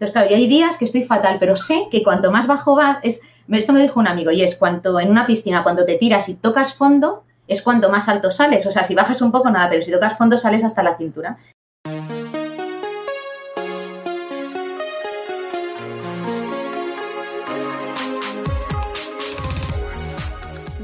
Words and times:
Entonces, 0.00 0.14
claro, 0.14 0.30
yo 0.30 0.36
hay 0.36 0.46
días 0.46 0.78
que 0.78 0.86
estoy 0.86 1.02
fatal, 1.02 1.36
pero 1.38 1.56
sé 1.56 1.88
que 1.90 2.02
cuanto 2.02 2.32
más 2.32 2.46
bajo 2.46 2.74
va, 2.74 3.00
es, 3.02 3.20
esto 3.50 3.74
me 3.74 3.80
lo 3.80 3.82
dijo 3.82 4.00
un 4.00 4.08
amigo, 4.08 4.30
y 4.30 4.40
es 4.40 4.56
cuanto 4.56 4.98
en 4.98 5.10
una 5.10 5.26
piscina, 5.26 5.62
cuando 5.62 5.84
te 5.84 5.98
tiras 5.98 6.30
y 6.30 6.36
tocas 6.36 6.72
fondo, 6.72 7.24
es 7.46 7.60
cuanto 7.60 7.90
más 7.90 8.08
alto 8.08 8.30
sales. 8.30 8.64
O 8.64 8.70
sea, 8.70 8.82
si 8.82 8.94
bajas 8.94 9.20
un 9.20 9.30
poco, 9.30 9.50
nada, 9.50 9.68
pero 9.68 9.82
si 9.82 9.92
tocas 9.92 10.16
fondo, 10.16 10.38
sales 10.38 10.64
hasta 10.64 10.82
la 10.82 10.96
cintura. 10.96 11.36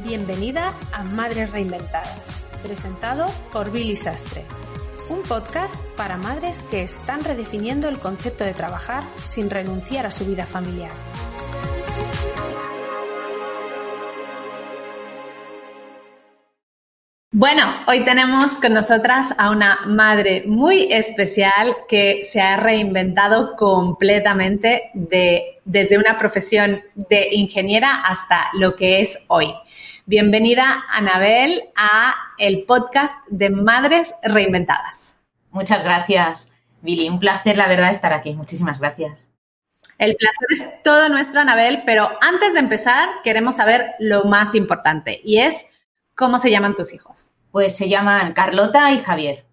Bienvenida 0.04 0.74
a 0.92 1.04
Madres 1.04 1.50
Reinventadas, 1.52 2.20
presentado 2.62 3.28
por 3.50 3.72
Billy 3.72 3.96
Sastre 3.96 4.44
un 5.08 5.22
podcast 5.22 5.76
para 5.96 6.16
madres 6.16 6.62
que 6.70 6.82
están 6.82 7.22
redefiniendo 7.24 7.88
el 7.88 7.98
concepto 7.98 8.44
de 8.44 8.54
trabajar 8.54 9.04
sin 9.28 9.50
renunciar 9.50 10.06
a 10.06 10.10
su 10.10 10.24
vida 10.24 10.46
familiar. 10.46 10.90
Bueno, 17.38 17.64
hoy 17.86 18.02
tenemos 18.02 18.56
con 18.56 18.72
nosotras 18.72 19.34
a 19.36 19.50
una 19.50 19.80
madre 19.84 20.44
muy 20.46 20.90
especial 20.90 21.76
que 21.86 22.22
se 22.24 22.40
ha 22.40 22.56
reinventado 22.56 23.56
completamente 23.56 24.90
de, 24.94 25.58
desde 25.66 25.98
una 25.98 26.16
profesión 26.16 26.80
de 26.94 27.28
ingeniera 27.32 27.96
hasta 27.96 28.48
lo 28.54 28.74
que 28.74 29.02
es 29.02 29.22
hoy. 29.28 29.52
Bienvenida, 30.08 30.84
Anabel, 30.88 31.64
a 31.74 32.14
el 32.38 32.62
podcast 32.62 33.26
de 33.28 33.50
Madres 33.50 34.14
Reinventadas. 34.22 35.20
Muchas 35.50 35.82
gracias, 35.82 36.52
Billy. 36.80 37.08
Un 37.08 37.18
placer, 37.18 37.56
la 37.56 37.66
verdad, 37.66 37.90
estar 37.90 38.12
aquí. 38.12 38.32
Muchísimas 38.34 38.78
gracias. 38.78 39.28
El 39.98 40.14
placer 40.14 40.46
es 40.50 40.82
todo 40.84 41.08
nuestro, 41.08 41.40
Anabel, 41.40 41.82
pero 41.84 42.08
antes 42.20 42.52
de 42.54 42.60
empezar, 42.60 43.08
queremos 43.24 43.56
saber 43.56 43.96
lo 43.98 44.22
más 44.22 44.54
importante 44.54 45.20
y 45.24 45.38
es 45.38 45.66
cómo 46.14 46.38
se 46.38 46.52
llaman 46.52 46.76
tus 46.76 46.94
hijos. 46.94 47.32
Pues 47.50 47.76
se 47.76 47.88
llaman 47.88 48.32
Carlota 48.32 48.92
y 48.92 49.00
Javier. 49.00 49.44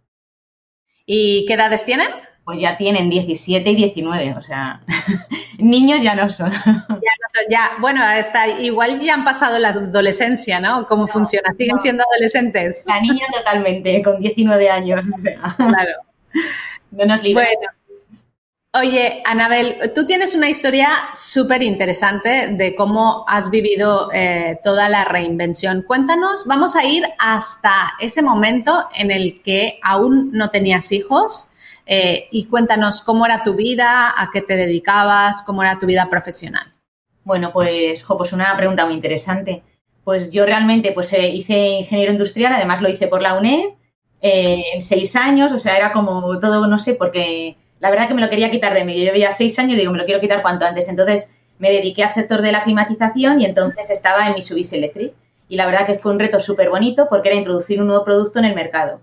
¿Y 1.07 1.47
qué 1.47 1.55
edades 1.55 1.83
tienen? 1.83 2.09
Pues 2.43 2.59
ya 2.59 2.77
tienen 2.77 3.09
17 3.09 3.69
y 3.69 3.75
19, 3.75 4.35
o 4.37 4.41
sea, 4.41 4.81
niños 5.57 6.01
ya 6.01 6.15
no 6.15 6.29
son. 6.29 6.51
Ya 6.51 6.59
no 6.59 7.27
son, 7.33 7.43
ya, 7.49 7.71
bueno, 7.79 8.03
hasta, 8.03 8.47
igual 8.47 8.99
ya 8.99 9.13
han 9.13 9.23
pasado 9.23 9.57
la 9.59 9.69
adolescencia, 9.69 10.59
¿no? 10.59 10.85
¿Cómo 10.87 11.07
funciona? 11.07 11.53
¿Siguen 11.53 11.79
siendo 11.79 12.03
adolescentes? 12.11 12.83
La 12.87 12.99
niña 12.99 13.25
totalmente, 13.33 14.01
con 14.01 14.19
19 14.19 14.69
años, 14.69 15.01
o 15.13 15.17
sea. 15.17 15.39
Claro. 15.55 15.93
No 16.91 17.07
nos 17.07 17.23
libra. 17.23 17.45
Bueno. 17.45 17.71
Oye, 18.75 19.21
Anabel, 19.25 19.91
tú 19.93 20.05
tienes 20.05 20.33
una 20.35 20.49
historia 20.49 20.89
súper 21.13 21.63
interesante 21.63 22.47
de 22.47 22.73
cómo 22.73 23.23
has 23.27 23.49
vivido 23.49 24.09
eh, 24.11 24.59
toda 24.63 24.89
la 24.89 25.05
reinvención. 25.05 25.83
Cuéntanos, 25.83 26.45
vamos 26.45 26.75
a 26.75 26.83
ir 26.83 27.03
hasta 27.19 27.93
ese 27.99 28.21
momento 28.23 28.87
en 28.95 29.11
el 29.11 29.41
que 29.43 29.79
aún 29.83 30.31
no 30.33 30.49
tenías 30.49 30.91
hijos 30.91 31.49
eh, 31.85 32.27
y 32.31 32.45
cuéntanos 32.45 33.01
cómo 33.01 33.25
era 33.25 33.43
tu 33.43 33.55
vida, 33.55 34.13
a 34.15 34.29
qué 34.31 34.41
te 34.41 34.55
dedicabas, 34.55 35.43
cómo 35.43 35.63
era 35.63 35.79
tu 35.79 35.85
vida 35.85 36.09
profesional. 36.09 36.73
Bueno, 37.23 37.51
pues, 37.53 38.03
jo, 38.03 38.17
pues 38.17 38.33
una 38.33 38.55
pregunta 38.57 38.85
muy 38.85 38.95
interesante. 38.95 39.63
Pues 40.03 40.31
yo 40.31 40.45
realmente 40.45 40.91
pues 40.91 41.13
eh, 41.13 41.29
hice 41.29 41.53
ingeniero 41.53 42.11
industrial, 42.11 42.53
además 42.53 42.81
lo 42.81 42.89
hice 42.89 43.07
por 43.07 43.21
la 43.21 43.37
UNED 43.37 43.69
eh, 44.21 44.63
en 44.73 44.81
seis 44.81 45.15
años, 45.15 45.51
o 45.51 45.59
sea, 45.59 45.77
era 45.77 45.91
como 45.93 46.39
todo, 46.39 46.67
no 46.67 46.79
sé, 46.79 46.93
porque 46.93 47.55
la 47.79 47.89
verdad 47.89 48.07
que 48.07 48.13
me 48.13 48.21
lo 48.21 48.29
quería 48.29 48.51
quitar 48.51 48.73
de 48.73 48.85
medio. 48.85 49.05
Yo 49.05 49.11
veía 49.11 49.31
seis 49.31 49.57
años 49.59 49.73
y 49.73 49.77
digo, 49.77 49.91
me 49.91 49.97
lo 49.97 50.05
quiero 50.05 50.21
quitar 50.21 50.41
cuanto 50.41 50.65
antes. 50.65 50.87
Entonces 50.87 51.31
me 51.59 51.69
dediqué 51.69 52.03
al 52.03 52.09
sector 52.09 52.41
de 52.41 52.53
la 52.53 52.63
climatización 52.63 53.41
y 53.41 53.45
entonces 53.45 53.89
estaba 53.89 54.27
en 54.27 54.35
Mitsubishi 54.35 54.77
Electric. 54.77 55.13
Y 55.49 55.57
la 55.57 55.65
verdad 55.65 55.85
que 55.85 55.95
fue 55.95 56.13
un 56.13 56.19
reto 56.19 56.39
súper 56.39 56.69
bonito 56.69 57.07
porque 57.09 57.29
era 57.29 57.37
introducir 57.37 57.81
un 57.81 57.87
nuevo 57.87 58.05
producto 58.05 58.39
en 58.39 58.45
el 58.45 58.55
mercado. 58.55 59.01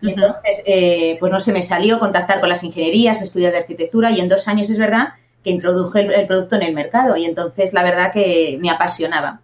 Y 0.00 0.10
entonces, 0.10 0.62
eh, 0.66 1.16
pues 1.20 1.30
no 1.30 1.40
se 1.40 1.52
me 1.52 1.62
salió 1.62 1.98
contactar 1.98 2.40
con 2.40 2.48
las 2.48 2.64
ingenierías, 2.64 3.22
estudios 3.22 3.52
de 3.52 3.58
arquitectura 3.58 4.10
y 4.10 4.20
en 4.20 4.28
dos 4.28 4.48
años 4.48 4.70
es 4.70 4.78
verdad 4.78 5.14
que 5.44 5.50
introduje 5.50 6.00
el, 6.00 6.26
producto 6.26 6.56
en 6.56 6.62
el 6.62 6.74
mercado 6.74 7.16
y 7.16 7.24
entonces 7.24 7.72
la 7.72 7.82
verdad 7.82 8.12
que 8.12 8.58
me 8.60 8.70
apasionaba 8.70 9.40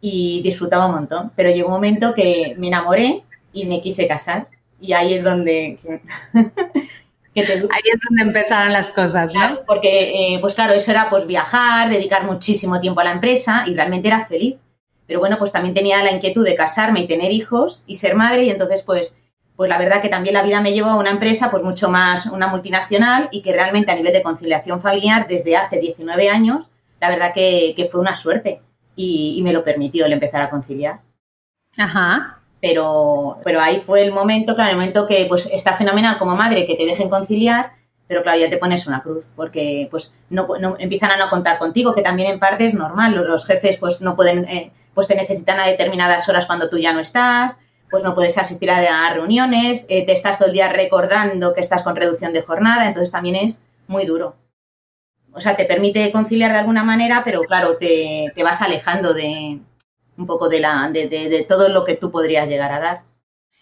y 0.00 0.42
disfrutaba 0.42 0.86
un 0.86 0.94
montón. 0.94 1.32
Pero 1.36 1.50
llegó 1.50 1.68
un 1.68 1.74
momento 1.74 2.14
que 2.14 2.54
me 2.58 2.68
enamoré 2.68 3.24
y 3.52 3.66
me 3.66 3.80
quise 3.80 4.06
casar 4.06 4.48
y 4.80 4.92
ahí 4.92 5.14
es 5.14 5.24
donde... 5.24 5.78
ahí 7.34 7.42
es 7.44 8.00
donde 8.08 8.22
empezaron 8.22 8.72
las 8.72 8.90
cosas, 8.90 9.32
¿no? 9.32 9.60
porque, 9.66 10.34
eh, 10.34 10.38
pues 10.40 10.54
claro, 10.54 10.72
eso 10.72 10.90
era 10.90 11.08
pues 11.08 11.26
viajar, 11.26 11.88
dedicar 11.88 12.24
muchísimo 12.24 12.80
tiempo 12.80 13.00
a 13.00 13.04
la 13.04 13.12
empresa 13.12 13.64
y 13.66 13.74
realmente 13.74 14.08
era 14.08 14.26
feliz. 14.26 14.56
Pero 15.06 15.20
bueno, 15.20 15.38
pues 15.38 15.52
también 15.52 15.74
tenía 15.74 16.02
la 16.02 16.12
inquietud 16.12 16.44
de 16.44 16.54
casarme 16.54 17.00
y 17.00 17.08
tener 17.08 17.32
hijos 17.32 17.82
y 17.86 17.96
ser 17.96 18.14
madre 18.14 18.44
y 18.44 18.50
entonces 18.50 18.82
pues 18.82 19.16
pues 19.58 19.68
la 19.68 19.76
verdad 19.76 20.00
que 20.00 20.08
también 20.08 20.34
la 20.34 20.44
vida 20.44 20.60
me 20.60 20.72
llevó 20.72 20.90
a 20.90 20.96
una 20.96 21.10
empresa 21.10 21.50
pues 21.50 21.64
mucho 21.64 21.88
más, 21.88 22.26
una 22.26 22.46
multinacional 22.46 23.28
y 23.32 23.42
que 23.42 23.52
realmente 23.52 23.90
a 23.90 23.96
nivel 23.96 24.12
de 24.12 24.22
conciliación 24.22 24.80
familiar 24.80 25.26
desde 25.26 25.56
hace 25.56 25.80
19 25.80 26.30
años, 26.30 26.66
la 27.00 27.10
verdad 27.10 27.32
que, 27.34 27.88
fue 27.90 28.00
una 28.00 28.14
suerte 28.14 28.60
y, 28.94 29.40
me 29.42 29.52
lo 29.52 29.64
permitió 29.64 30.06
el 30.06 30.12
empezar 30.12 30.42
a 30.42 30.50
conciliar. 30.50 31.00
Ajá. 31.76 32.38
Pero, 32.60 33.38
pero 33.42 33.60
ahí 33.60 33.82
fue 33.84 34.04
el 34.04 34.12
momento, 34.12 34.54
claro, 34.54 34.70
el 34.70 34.76
momento 34.76 35.08
que 35.08 35.26
pues 35.28 35.46
está 35.52 35.72
fenomenal 35.72 36.18
como 36.18 36.36
madre 36.36 36.64
que 36.64 36.76
te 36.76 36.86
dejen 36.86 37.10
conciliar, 37.10 37.72
pero 38.06 38.22
claro, 38.22 38.38
ya 38.38 38.50
te 38.50 38.58
pones 38.58 38.86
una 38.86 39.02
cruz, 39.02 39.24
porque 39.34 39.88
pues 39.90 40.12
no, 40.30 40.46
empiezan 40.78 41.10
a 41.10 41.16
no 41.16 41.28
contar 41.30 41.58
contigo, 41.58 41.96
que 41.96 42.02
también 42.02 42.30
en 42.30 42.38
parte 42.38 42.64
es 42.64 42.74
normal, 42.74 43.16
los, 43.16 43.44
jefes 43.44 43.76
pues 43.78 44.02
no 44.02 44.14
pueden, 44.14 44.44
eh, 44.44 44.70
pues 44.94 45.08
te 45.08 45.16
necesitan 45.16 45.58
a 45.58 45.66
determinadas 45.66 46.28
horas 46.28 46.46
cuando 46.46 46.70
tú 46.70 46.78
ya 46.78 46.92
no 46.92 47.00
estás, 47.00 47.58
pues 47.90 48.02
no 48.02 48.14
puedes 48.14 48.36
asistir 48.38 48.70
a 48.70 49.14
reuniones, 49.14 49.86
eh, 49.88 50.04
te 50.04 50.12
estás 50.12 50.38
todo 50.38 50.48
el 50.48 50.54
día 50.54 50.68
recordando 50.68 51.54
que 51.54 51.60
estás 51.60 51.82
con 51.82 51.96
reducción 51.96 52.32
de 52.32 52.42
jornada, 52.42 52.86
entonces 52.86 53.10
también 53.10 53.36
es 53.36 53.60
muy 53.86 54.04
duro. 54.04 54.36
O 55.32 55.40
sea, 55.40 55.56
te 55.56 55.64
permite 55.64 56.10
conciliar 56.12 56.52
de 56.52 56.58
alguna 56.58 56.84
manera, 56.84 57.22
pero 57.24 57.42
claro, 57.42 57.76
te, 57.78 58.32
vas 58.42 58.60
alejando 58.62 59.14
de 59.14 59.58
un 60.16 60.26
poco 60.26 60.48
de, 60.48 60.60
la, 60.60 60.90
de, 60.90 61.46
todo 61.48 61.68
lo 61.68 61.84
que 61.84 61.94
tú 61.94 62.10
podrías 62.10 62.48
llegar 62.48 62.72
a 62.72 62.80
dar. 62.80 63.02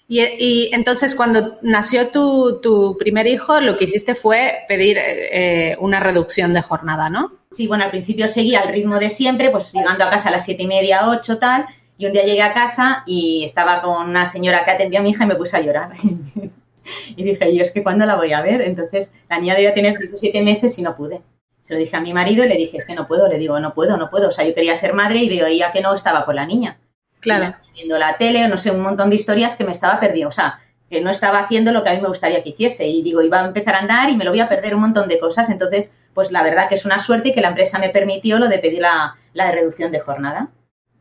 Y, 0.09 0.71
entonces 0.73 1.17
cuando 1.17 1.59
nació 1.63 2.09
tu, 2.09 2.97
primer 2.99 3.27
hijo, 3.27 3.61
lo 3.61 3.77
que 3.77 3.85
hiciste 3.85 4.15
fue 4.15 4.65
pedir 4.69 4.97
eh, 4.99 5.77
una 5.81 6.01
reducción 6.01 6.55
de 6.55 6.63
jornada, 6.63 7.11
¿no? 7.11 7.33
Sí, 7.51 7.67
bueno, 7.67 7.85
al 7.85 7.91
principio 7.91 8.29
seguía 8.29 8.61
al 8.61 8.73
ritmo 8.73 8.99
de 8.99 9.11
siempre, 9.11 9.51
pues 9.51 9.73
llegando 9.73 10.05
a 10.05 10.11
casa 10.11 10.29
a 10.29 10.33
las 10.33 10.45
siete 10.45 10.63
y 10.63 10.67
media, 10.69 11.11
ocho, 11.11 11.39
tal, 11.39 11.67
y 11.99 12.07
un 12.07 12.13
día 12.13 12.25
llegué 12.25 12.43
a 12.43 12.53
casa 12.53 13.03
y 13.07 13.45
estaba 13.45 13.81
con 13.81 14.09
una 14.09 14.27
señora 14.27 14.65
que 14.65 14.73
atendía 14.73 15.01
a 15.01 15.03
mi 15.03 15.11
hija 15.11 15.25
y 15.25 15.29
me 15.29 15.37
puse 15.37 15.57
a 15.57 15.61
llorar. 15.61 15.91
y 17.17 17.23
dije, 17.23 17.57
yo 17.57 17.63
es 17.63 17.71
que 17.71 17.83
¿cuándo 17.83 18.05
la 18.07 18.17
voy 18.17 18.33
a 18.33 18.43
ver? 18.43 18.61
Entonces, 18.61 19.13
la 19.29 19.39
niña 19.39 19.55
debía 19.55 19.75
tener 19.75 19.95
seis 19.95 20.13
o 20.13 20.19
siete 20.19 20.43
meses 20.43 20.79
y 20.79 20.83
no 20.83 20.97
pude. 20.97 21.23
Se 21.63 21.75
lo 21.75 21.81
dije 21.81 21.97
a 21.97 22.01
mi 22.01 22.13
marido 22.13 22.45
y 22.45 22.49
le 22.49 22.57
dije, 22.57 22.77
es 22.77 22.87
que 22.87 22.95
no 22.95 23.09
puedo. 23.09 23.27
Le 23.29 23.39
digo, 23.39 23.59
no 23.61 23.75
puedo, 23.75 23.97
no 23.97 24.11
puedo. 24.11 24.29
O 24.29 24.33
sea, 24.33 24.45
yo 24.45 24.55
quería 24.55 24.75
ser 24.77 24.93
madre 24.93 25.21
y 25.21 25.29
veía 25.29 25.73
que 25.73 25.81
no 25.81 25.95
estaba 25.95 26.25
con 26.25 26.37
la 26.37 26.47
niña. 26.47 26.79
Claro. 27.21 27.57
Viendo 27.75 27.99
la 27.99 28.19
tele 28.19 28.45
o 28.45 28.49
no 28.49 28.57
sé, 28.57 28.71
un 28.71 28.83
montón 28.83 29.11
de 29.11 29.17
historias 29.17 29.57
que 29.57 29.65
me 29.65 29.73
estaba 29.73 29.99
perdiendo. 29.99 30.29
O 30.29 30.33
sea, 30.33 30.61
que 30.91 31.01
no 31.01 31.11
estaba 31.11 31.41
haciendo 31.41 31.73
lo 31.73 31.83
que 31.83 31.91
a 31.91 31.95
mí 31.95 32.01
me 32.01 32.09
gustaría 32.09 32.43
que 32.43 32.51
hiciese. 32.51 32.87
Y 32.87 33.03
digo, 33.03 33.23
iba 33.23 33.41
a 33.41 33.47
empezar 33.47 33.75
a 33.75 33.81
andar 33.81 34.11
y 34.11 34.17
me 34.17 34.25
lo 34.25 34.31
voy 34.31 34.41
a 34.41 34.49
perder 34.49 34.75
un 34.75 34.83
montón 34.83 35.09
de 35.09 35.19
cosas. 35.19 35.51
Entonces, 35.51 35.91
pues 36.15 36.31
la 36.31 36.45
verdad 36.45 36.69
que 36.69 36.77
es 36.77 36.85
una 36.85 37.01
suerte 37.01 37.31
y 37.31 37.35
que 37.35 37.41
la 37.41 37.49
empresa 37.49 37.79
me 37.79 37.89
permitió 37.89 38.39
lo 38.39 38.49
de 38.49 38.59
pedir 38.59 38.81
la, 38.81 39.17
la 39.33 39.51
reducción 39.51 39.91
de 39.91 40.01
jornada 40.01 40.51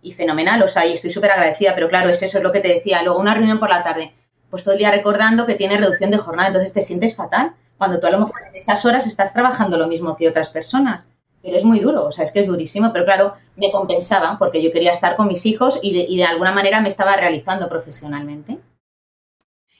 y 0.06 0.12
fenomenal, 0.12 0.62
o 0.62 0.68
sea, 0.68 0.86
y 0.86 0.94
estoy 0.94 1.10
súper 1.10 1.32
agradecida, 1.32 1.74
pero 1.74 1.90
claro, 1.90 2.12
es 2.12 2.22
eso, 2.22 2.38
es 2.38 2.44
lo 2.44 2.52
que 2.52 2.60
te 2.60 2.68
decía. 2.68 3.02
Luego 3.02 3.20
una 3.20 3.34
reunión 3.34 3.60
por 3.60 3.70
la 3.72 3.84
tarde, 3.84 4.14
pues 4.52 4.64
todo 4.64 4.74
el 4.74 4.78
día 4.78 4.92
recordando 4.92 5.48
que 5.48 5.56
tiene 5.56 5.78
reducción 5.78 6.12
de 6.12 6.20
jornada, 6.20 6.50
entonces 6.50 6.74
te 6.74 6.84
sientes 6.84 7.16
fatal, 7.16 7.54
cuando 7.80 8.00
tú 8.00 8.06
a 8.06 8.12
lo 8.12 8.20
mejor 8.20 8.44
en 8.48 8.56
esas 8.56 8.86
horas 8.86 9.08
estás 9.08 9.34
trabajando 9.34 9.80
lo 9.80 9.88
mismo 9.88 10.16
que 10.16 10.30
otras 10.30 10.52
personas. 10.52 11.04
Pero 11.41 11.58
es 11.58 11.64
muy 11.64 11.79
duro, 11.79 12.06
o 12.06 12.12
sea, 12.12 12.24
es 12.24 12.32
que 12.32 12.40
es 12.40 12.47
durísimo, 12.47 12.94
pero 12.94 13.03
claro, 13.03 13.34
me 13.56 13.72
compensaba 13.72 14.38
porque 14.38 14.62
yo 14.62 14.72
quería 14.72 14.91
estar 14.91 15.16
con 15.16 15.28
mis 15.28 15.46
hijos 15.47 15.79
y 15.82 15.94
de, 15.94 16.06
y 16.08 16.18
de 16.18 16.26
alguna 16.26 16.52
manera 16.52 16.82
me 16.82 16.90
estaba 16.90 17.16
realizando 17.16 17.68
profesionalmente. 17.68 18.59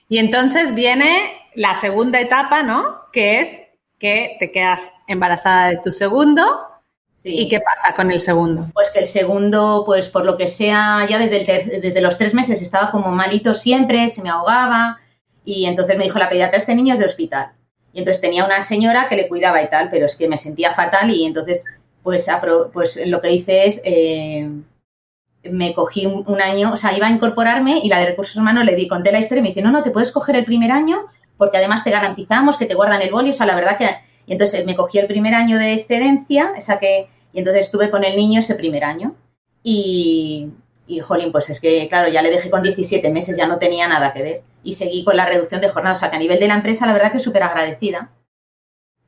Y 0.08 0.18
entonces 0.18 0.74
viene 0.74 1.34
la 1.54 1.76
segunda 1.76 2.20
etapa, 2.20 2.64
¿no? 2.64 3.02
Que 3.12 3.40
es 3.40 3.62
que 3.98 4.36
te 4.40 4.50
quedas 4.50 4.92
embarazada 5.06 5.68
de 5.68 5.80
tu 5.84 5.92
segundo 5.92 6.42
¿Y 7.28 7.48
qué 7.48 7.60
pasa 7.60 7.94
con 7.94 8.10
el 8.10 8.20
segundo? 8.20 8.70
Pues 8.72 8.90
que 8.90 9.00
el 9.00 9.06
segundo, 9.06 9.82
pues 9.84 10.08
por 10.08 10.24
lo 10.24 10.36
que 10.36 10.48
sea, 10.48 11.06
ya 11.08 11.18
desde, 11.18 11.80
desde 11.80 12.00
los 12.00 12.16
tres 12.18 12.34
meses 12.34 12.62
estaba 12.62 12.90
como 12.90 13.10
malito 13.10 13.52
siempre, 13.54 14.08
se 14.08 14.22
me 14.22 14.30
ahogaba 14.30 14.98
y 15.44 15.66
entonces 15.66 15.96
me 15.96 16.04
dijo 16.04 16.18
la 16.18 16.28
pediatra, 16.28 16.58
este 16.58 16.74
niño 16.74 16.94
es 16.94 17.00
de 17.00 17.06
hospital. 17.06 17.52
Y 17.92 18.00
entonces 18.00 18.20
tenía 18.20 18.44
una 18.44 18.60
señora 18.60 19.08
que 19.08 19.16
le 19.16 19.28
cuidaba 19.28 19.62
y 19.62 19.70
tal, 19.70 19.90
pero 19.90 20.06
es 20.06 20.16
que 20.16 20.28
me 20.28 20.38
sentía 20.38 20.72
fatal 20.72 21.10
y 21.10 21.24
entonces 21.24 21.64
pues, 22.02 22.28
pues 22.72 23.00
lo 23.04 23.20
que 23.20 23.32
hice 23.32 23.66
es, 23.66 23.80
eh, 23.84 24.48
me 25.42 25.74
cogí 25.74 26.06
un, 26.06 26.40
año, 26.40 26.72
o 26.72 26.76
sea, 26.76 26.96
iba 26.96 27.06
a 27.06 27.10
incorporarme 27.10 27.80
y 27.82 27.88
la 27.88 27.98
de 27.98 28.06
recursos 28.06 28.36
humanos 28.36 28.64
le 28.64 28.76
di, 28.76 28.86
conté 28.86 29.10
la 29.10 29.18
historia 29.18 29.40
y 29.40 29.42
me 29.42 29.48
dice, 29.48 29.62
no, 29.62 29.72
no, 29.72 29.82
te 29.82 29.90
puedes 29.90 30.12
coger 30.12 30.36
el 30.36 30.44
primer 30.44 30.70
año 30.70 31.06
porque 31.36 31.58
además 31.58 31.82
te 31.84 31.90
garantizamos 31.90 32.56
que 32.56 32.66
te 32.66 32.74
guardan 32.74 33.02
el 33.02 33.10
boli, 33.10 33.30
o 33.30 33.32
sea, 33.32 33.46
la 33.46 33.54
verdad 33.54 33.76
que 33.76 33.88
Y 34.26 34.32
entonces 34.32 34.64
me 34.64 34.76
cogí 34.76 34.98
el 34.98 35.06
primer 35.06 35.34
año 35.34 35.58
de 35.58 35.72
excedencia, 35.72 36.52
esa 36.56 36.78
que, 36.78 37.08
y 37.36 37.40
entonces 37.40 37.66
estuve 37.66 37.90
con 37.90 38.02
el 38.02 38.16
niño 38.16 38.40
ese 38.40 38.54
primer 38.54 38.82
año. 38.82 39.14
Y, 39.62 40.48
y, 40.86 41.00
jolín, 41.00 41.32
pues 41.32 41.50
es 41.50 41.60
que, 41.60 41.86
claro, 41.86 42.08
ya 42.08 42.22
le 42.22 42.30
dejé 42.30 42.48
con 42.48 42.62
17 42.62 43.10
meses, 43.10 43.36
ya 43.36 43.46
no 43.46 43.58
tenía 43.58 43.86
nada 43.86 44.14
que 44.14 44.22
ver. 44.22 44.42
Y 44.64 44.72
seguí 44.72 45.04
con 45.04 45.18
la 45.18 45.26
reducción 45.26 45.60
de 45.60 45.68
jornada. 45.68 45.94
O 45.94 45.98
sea, 45.98 46.08
que 46.08 46.16
a 46.16 46.18
nivel 46.18 46.40
de 46.40 46.48
la 46.48 46.54
empresa, 46.54 46.86
la 46.86 46.94
verdad 46.94 47.12
que 47.12 47.18
súper 47.18 47.42
agradecida. 47.42 48.10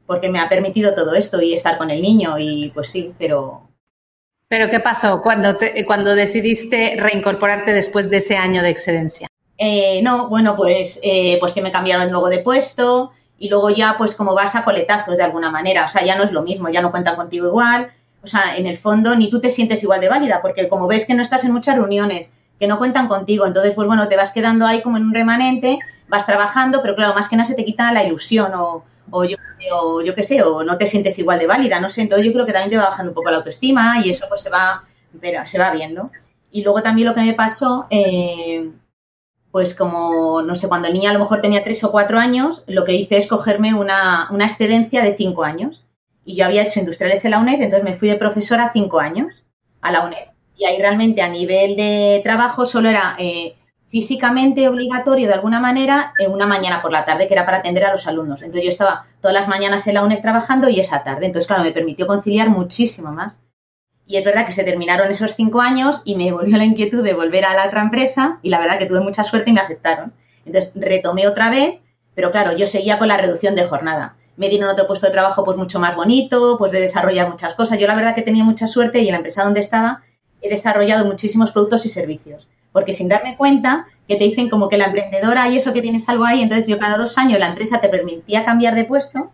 Porque 0.05 0.29
me 0.29 0.41
ha 0.41 0.49
permitido 0.51 0.95
todo 0.95 1.15
esto 1.15 1.41
y 1.41 1.55
estar 1.55 1.79
con 1.79 1.91
el 1.91 2.03
niño. 2.03 2.39
Y 2.39 2.71
pues 2.75 2.91
sí, 2.91 3.15
pero. 3.19 3.63
¿Pero 4.47 4.69
qué 4.69 4.81
pasó 4.81 5.23
cuando, 5.23 5.57
cuando 5.87 6.15
decidiste 6.15 6.97
reincorporarte 6.99 7.73
después 7.73 8.11
de 8.11 8.19
ese 8.19 8.37
año 8.37 8.63
de 8.63 8.69
excedencia? 8.69 9.29
Eh, 9.57 10.03
no, 10.03 10.29
bueno, 10.29 10.55
pues, 10.55 11.01
eh, 11.03 11.39
pues 11.41 11.55
que 11.55 11.63
me 11.63 11.73
cambiaron 11.73 12.11
luego 12.11 12.29
de 12.29 12.41
puesto 12.41 13.13
y 13.39 13.49
luego 13.49 13.71
ya, 13.71 13.95
pues 13.97 14.15
como 14.15 14.35
vas 14.35 14.55
a 14.55 14.65
coletazos 14.65 15.17
de 15.17 15.25
alguna 15.25 15.51
manera. 15.51 15.87
O 15.87 15.89
sea, 15.89 16.05
ya 16.05 16.15
no 16.15 16.25
es 16.25 16.33
lo 16.33 16.43
mismo, 16.43 16.69
ya 16.69 16.83
no 16.83 16.91
cuentan 16.91 17.17
contigo 17.17 17.49
igual 17.49 17.91
o 18.23 18.27
sea, 18.27 18.57
en 18.57 18.67
el 18.67 18.79
fondo 18.79 19.15
ni 19.17 19.31
tú 19.31 19.41
te 19.41 19.51
sientes 19.51 19.83
igual 19.83 20.01
de 20.01 20.09
válida, 20.09 20.41
porque 20.43 20.69
como 20.69 20.89
ves 20.89 21.07
que 21.07 21.15
no 21.15 21.23
estás 21.23 21.45
en 21.45 21.53
muchas 21.53 21.77
reuniones, 21.77 22.33
que 22.59 22.67
no 22.67 22.79
cuentan 22.79 23.09
contigo, 23.09 23.47
entonces, 23.47 23.75
pues 23.75 23.87
bueno, 23.87 24.09
te 24.09 24.17
vas 24.17 24.33
quedando 24.33 24.67
ahí 24.67 24.83
como 24.83 24.97
en 24.97 25.05
un 25.05 25.15
remanente, 25.15 25.79
vas 26.09 26.27
trabajando, 26.27 26.83
pero 26.83 26.95
claro, 26.95 27.15
más 27.15 27.29
que 27.29 27.37
nada 27.37 27.47
se 27.47 27.55
te 27.55 27.65
quita 27.65 27.93
la 27.93 28.05
ilusión 28.05 28.53
o, 28.55 28.85
o 29.11 29.25
yo, 29.25 29.37
o 29.73 30.03
yo 30.03 30.15
qué 30.15 30.23
sé, 30.23 30.43
o 30.43 30.65
no 30.65 30.77
te 30.77 30.87
sientes 30.87 31.19
igual 31.19 31.39
de 31.39 31.47
válida, 31.47 31.81
no 31.81 31.91
sé, 31.91 32.03
entonces 32.03 32.27
yo 32.27 32.33
creo 32.33 32.47
que 32.47 32.53
también 32.53 32.71
te 32.71 32.77
va 32.77 32.91
bajando 32.91 33.13
un 33.13 33.15
poco 33.15 33.31
la 33.31 33.39
autoestima 33.39 34.01
y 34.05 34.11
eso 34.11 34.27
pues 34.29 34.43
se 34.43 34.51
va, 34.51 34.85
pero 35.21 35.47
se 35.47 35.59
va 35.59 35.71
viendo. 35.73 36.11
Y 36.51 36.63
luego 36.63 36.83
también 36.83 37.09
lo 37.09 37.15
que 37.15 37.21
me 37.21 37.35
pasó, 37.35 37.87
eh, 37.91 38.71
pues 39.53 39.75
como, 39.75 40.43
no 40.43 40.55
sé, 40.57 40.67
cuando 40.69 40.89
el 40.89 40.95
niño 40.95 41.11
a 41.11 41.13
lo 41.13 41.21
mejor 41.21 41.41
tenía 41.41 41.63
tres 41.63 41.85
o 41.85 41.93
cuatro 41.93 42.19
años, 42.19 42.65
lo 42.67 42.85
que 42.85 42.95
hice 42.95 43.19
es 43.19 43.27
cogerme 43.27 43.75
una, 43.75 44.29
una 44.31 44.47
excedencia 44.47 45.03
de 45.03 45.17
cinco 45.17 45.45
años 45.45 45.85
y 46.29 46.37
yo 46.37 46.45
había 46.45 46.63
hecho 46.63 46.79
industriales 46.79 47.25
en 47.25 47.31
la 47.31 47.39
UNED, 47.39 47.63
entonces 47.63 47.85
me 47.91 47.97
fui 47.97 48.07
de 48.07 48.17
profesora 48.17 48.69
cinco 48.71 49.01
años 49.01 49.33
a 49.81 49.91
la 49.91 50.05
UNED. 50.05 50.27
Y 50.59 50.67
ahí 50.67 50.79
realmente 50.79 51.23
a 51.23 51.29
nivel 51.31 51.75
de 51.75 52.21
trabajo 52.23 52.67
solo 52.67 52.91
era 52.91 53.17
eh, 53.19 53.57
físicamente 53.89 54.69
obligatorio 54.69 55.27
de 55.27 55.33
alguna 55.33 55.59
manera 55.59 56.13
eh, 56.19 56.29
una 56.29 56.47
mañana 56.47 56.83
por 56.83 56.93
la 56.93 57.07
tarde, 57.07 57.29
que 57.29 57.33
era 57.33 57.47
para 57.47 57.59
atender 57.59 57.87
a 57.87 57.93
los 57.93 58.07
alumnos. 58.07 58.43
Entonces 58.43 58.65
yo 58.65 58.69
estaba 58.69 59.07
todas 59.23 59.33
las 59.33 59.49
mañanas 59.49 59.87
en 59.87 59.95
la 59.95 60.05
UNED 60.05 60.21
trabajando 60.21 60.69
y 60.69 60.79
esa 60.81 61.03
tarde. 61.03 61.25
Entonces, 61.25 61.47
claro, 61.47 61.63
me 61.63 61.73
permitió 61.73 62.07
conciliar 62.07 62.51
muchísimo 62.51 63.11
más. 63.11 63.41
Y 64.07 64.19
es 64.19 64.25
verdad 64.27 64.45
que 64.45 64.53
se 64.53 64.65
terminaron 64.65 65.11
esos 65.11 65.35
cinco 65.35 65.63
años 65.63 66.03
y 66.05 66.15
me 66.15 66.31
volvió 66.31 66.59
la 66.59 66.65
inquietud 66.67 67.03
de 67.03 67.15
volver 67.15 67.47
a 67.47 67.55
la 67.55 67.69
otra 67.69 67.81
empresa 67.81 68.39
y 68.43 68.51
la 68.51 68.61
verdad 68.61 68.79
que 68.79 68.85
tuve 68.85 69.01
mucha 69.01 69.25
suerte 69.25 69.49
y 69.49 69.55
me 69.55 69.61
aceptaron. 69.61 70.13
Entonces 70.45 70.73
retomé 70.75 71.27
otra 71.27 71.49
vez, 71.49 71.79
pero 72.15 72.31
claro, 72.33 72.55
yo 72.55 72.67
seguía 72.67 72.99
con 72.99 73.09
la 73.09 73.17
reducción 73.17 73.55
de 73.55 73.65
jornada 73.65 74.18
me 74.39 74.49
dieron 74.49 74.71
otro 74.71 74.87
puesto 74.87 75.07
de 75.07 75.13
trabajo 75.13 75.45
pues 75.45 75.57
mucho 75.57 75.81
más 75.81 75.97
bonito, 75.97 76.57
pues 76.59 76.71
de 76.73 76.81
desarrollar 76.81 77.29
muchas 77.29 77.55
cosas. 77.55 77.79
Yo 77.79 77.89
la 77.89 77.97
verdad 77.97 78.15
que 78.15 78.23
tenía 78.23 78.45
mucha 78.45 78.69
suerte 78.69 79.01
y 79.01 79.09
en 79.09 79.13
la 79.13 79.19
empresa 79.19 79.45
donde 79.45 79.61
estaba 79.61 80.03
he 80.41 80.49
desarrollado 80.49 81.05
muchísimos 81.05 81.51
productos 81.51 81.85
y 81.85 81.89
servicios. 81.89 82.47
Porque 82.73 82.93
sin 82.93 83.09
darme 83.09 83.37
cuenta 83.37 83.87
que 84.07 84.15
te 84.15 84.25
dicen 84.25 84.49
como 84.49 84.69
que 84.69 84.79
la 84.79 84.87
emprendedora 84.87 85.49
y 85.49 85.57
eso 85.57 85.73
que 85.73 85.83
tienes 85.83 86.09
algo 86.09 86.25
ahí, 86.25 86.41
entonces 86.41 86.69
yo 86.69 86.79
cada 86.79 86.97
dos 86.97 87.19
años 87.19 87.41
la 87.41 87.49
empresa 87.49 87.81
te 87.81 87.89
permitía 87.89 88.45
cambiar 88.45 88.77
de 88.77 88.85
puesto, 88.85 89.33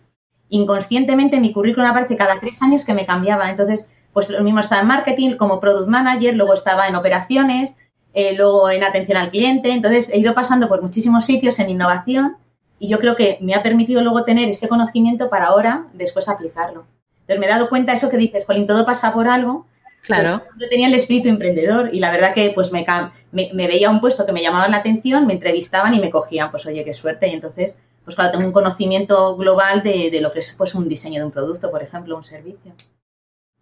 inconscientemente 0.49 1.39
mi 1.39 1.53
currículum 1.53 1.91
aparece 1.91 2.17
cada 2.17 2.41
tres 2.41 2.63
años 2.63 2.85
que 2.85 2.95
me 2.95 3.05
cambiaba. 3.05 3.51
Entonces, 3.51 3.87
pues 4.15 4.31
lo 4.31 4.43
mismo 4.43 4.61
estaba 4.61 4.81
en 4.81 4.89
marketing 4.89 5.37
como 5.37 5.61
product 5.61 5.89
manager, 5.89 6.35
luego 6.35 6.55
estaba 6.55 6.89
en 6.89 6.95
operaciones, 6.95 7.77
eh, 8.15 8.33
luego 8.35 8.71
en 8.71 8.83
atención 8.83 9.19
al 9.19 9.31
cliente. 9.31 9.71
Entonces 9.71 10.09
he 10.09 10.19
ido 10.19 10.35
pasando 10.35 10.67
por 10.67 10.81
muchísimos 10.81 11.27
sitios 11.27 11.59
en 11.59 11.69
innovación 11.69 12.39
y 12.79 12.89
yo 12.89 12.99
creo 12.99 13.17
que 13.17 13.39
me 13.41 13.55
ha 13.55 13.63
permitido 13.63 14.03
luego 14.03 14.25
tener 14.25 14.49
ese 14.49 14.69
conocimiento 14.69 15.31
para 15.31 15.47
ahora 15.47 15.87
después 15.93 16.29
aplicarlo. 16.29 16.87
Entonces 17.21 17.41
me 17.41 17.47
he 17.47 17.49
dado 17.49 17.69
cuenta 17.69 17.93
de 17.93 17.97
eso 17.97 18.11
que 18.11 18.17
dices, 18.17 18.45
Jolín, 18.45 18.67
todo 18.67 18.85
pasa 18.85 19.13
por 19.13 19.29
algo. 19.29 19.67
Claro. 20.03 20.43
Yo 20.59 20.69
tenía 20.69 20.89
el 20.89 20.95
espíritu 20.95 21.31
emprendedor 21.31 21.89
y 21.95 21.99
la 21.99 22.13
verdad 22.13 22.35
que 22.35 22.53
pues 22.55 22.73
me, 22.73 22.85
me, 23.33 23.67
veía 23.67 23.89
un 23.89 24.01
puesto 24.01 24.27
que 24.27 24.33
me 24.33 24.43
llamaba 24.43 24.69
la 24.69 24.77
atención, 24.79 25.27
me 25.27 25.33
entrevistaban 25.33 25.95
y 25.95 26.01
me 26.01 26.11
cogían, 26.11 26.51
pues 26.51 26.67
oye, 26.67 26.85
qué 26.85 26.93
suerte. 26.93 27.29
Y 27.29 27.33
entonces, 27.33 27.79
pues 28.05 28.15
claro, 28.15 28.33
tengo 28.33 28.47
un 28.47 28.53
conocimiento 28.53 29.35
global 29.37 29.83
de, 29.83 30.11
de 30.11 30.21
lo 30.21 30.31
que 30.31 30.41
es 30.41 30.53
pues 30.53 30.75
un 30.75 30.89
diseño 30.89 31.21
de 31.21 31.27
un 31.27 31.33
producto, 31.33 31.71
por 31.71 31.83
ejemplo, 31.83 32.17
un 32.17 32.25
servicio. 32.25 32.75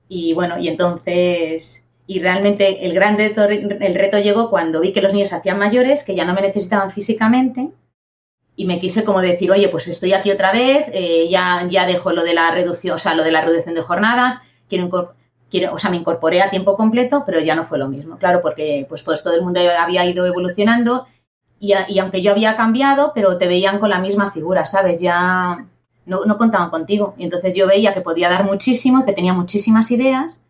Y 0.09 0.35
bueno, 0.35 0.59
y 0.59 0.67
entonces, 0.67 1.85
y 2.09 2.19
realmente 2.19 2.85
el 2.87 2.93
gran 2.93 3.17
reto, 3.17 3.45
el 3.45 3.95
reto 3.95 4.19
llegó 4.19 4.51
cuando 4.51 4.81
vi 4.81 4.93
que 4.93 5.01
los 5.01 5.13
niños 5.13 5.29
se 5.29 5.37
hacían 5.37 5.61
mayores, 5.61 6.03
que 6.03 6.17
ya 6.17 6.25
no 6.25 6.35
me 6.35 6.43
necesitaban 6.43 6.91
físicamente 6.91 7.71
y 8.57 8.67
me 8.67 8.81
quise 8.81 9.05
como 9.05 9.21
decir, 9.21 9.51
oye, 9.51 9.69
pues 9.69 9.89
estoy 9.89 10.13
aquí 10.13 10.31
otra 10.31 10.53
vez, 10.53 10.87
eh, 10.93 11.29
ya, 11.31 11.67
ya 11.69 11.87
dejo 11.87 12.13
lo 12.13 12.23
de 12.23 12.35
la 12.35 12.51
reducción, 12.51 12.97
o 12.97 12.99
sea, 12.99 13.15
lo 13.15 13.25
de 13.25 13.33
la 13.33 13.41
reducción 13.43 13.75
de 13.75 13.83
jornada, 13.83 14.43
quiero, 14.69 15.15
quiero, 15.51 15.75
o 15.75 15.79
sea, 15.79 15.91
me 15.91 15.97
incorporé 15.97 16.43
a 16.43 16.51
tiempo 16.51 16.77
completo, 16.77 17.25
pero 17.25 17.41
ya 17.41 17.55
no 17.55 17.65
fue 17.65 17.79
lo 17.79 17.89
mismo, 17.89 18.19
claro, 18.19 18.41
porque 18.43 18.87
pues, 18.89 19.03
pues 19.03 19.23
todo 19.23 19.35
el 19.35 19.43
mundo 19.43 19.61
había 19.79 20.05
ido 20.05 20.27
evolucionando 20.27 21.07
y, 21.59 21.75
y 21.89 21.99
aunque 21.99 22.23
yo 22.23 22.33
había 22.33 22.57
cambiado, 22.57 23.13
pero 23.15 23.39
te 23.39 23.47
veían 23.47 23.79
con 23.79 23.91
la 23.91 24.01
misma 24.01 24.31
figura, 24.33 24.67
¿sabes? 24.67 25.01
Ya 25.01 25.67
no, 26.07 26.25
no 26.25 26.37
contaban 26.37 26.71
contigo. 26.71 27.15
Y 27.17 27.25
entonces 27.25 27.55
yo 27.55 27.67
veía 27.67 27.95
que 27.95 28.01
podía 28.01 28.29
dar 28.29 28.45
muchísimo, 28.45 29.05
que 29.05 29.13
tenía 29.13 29.33
muchísimas 29.33 29.91
ideas. 29.91 30.43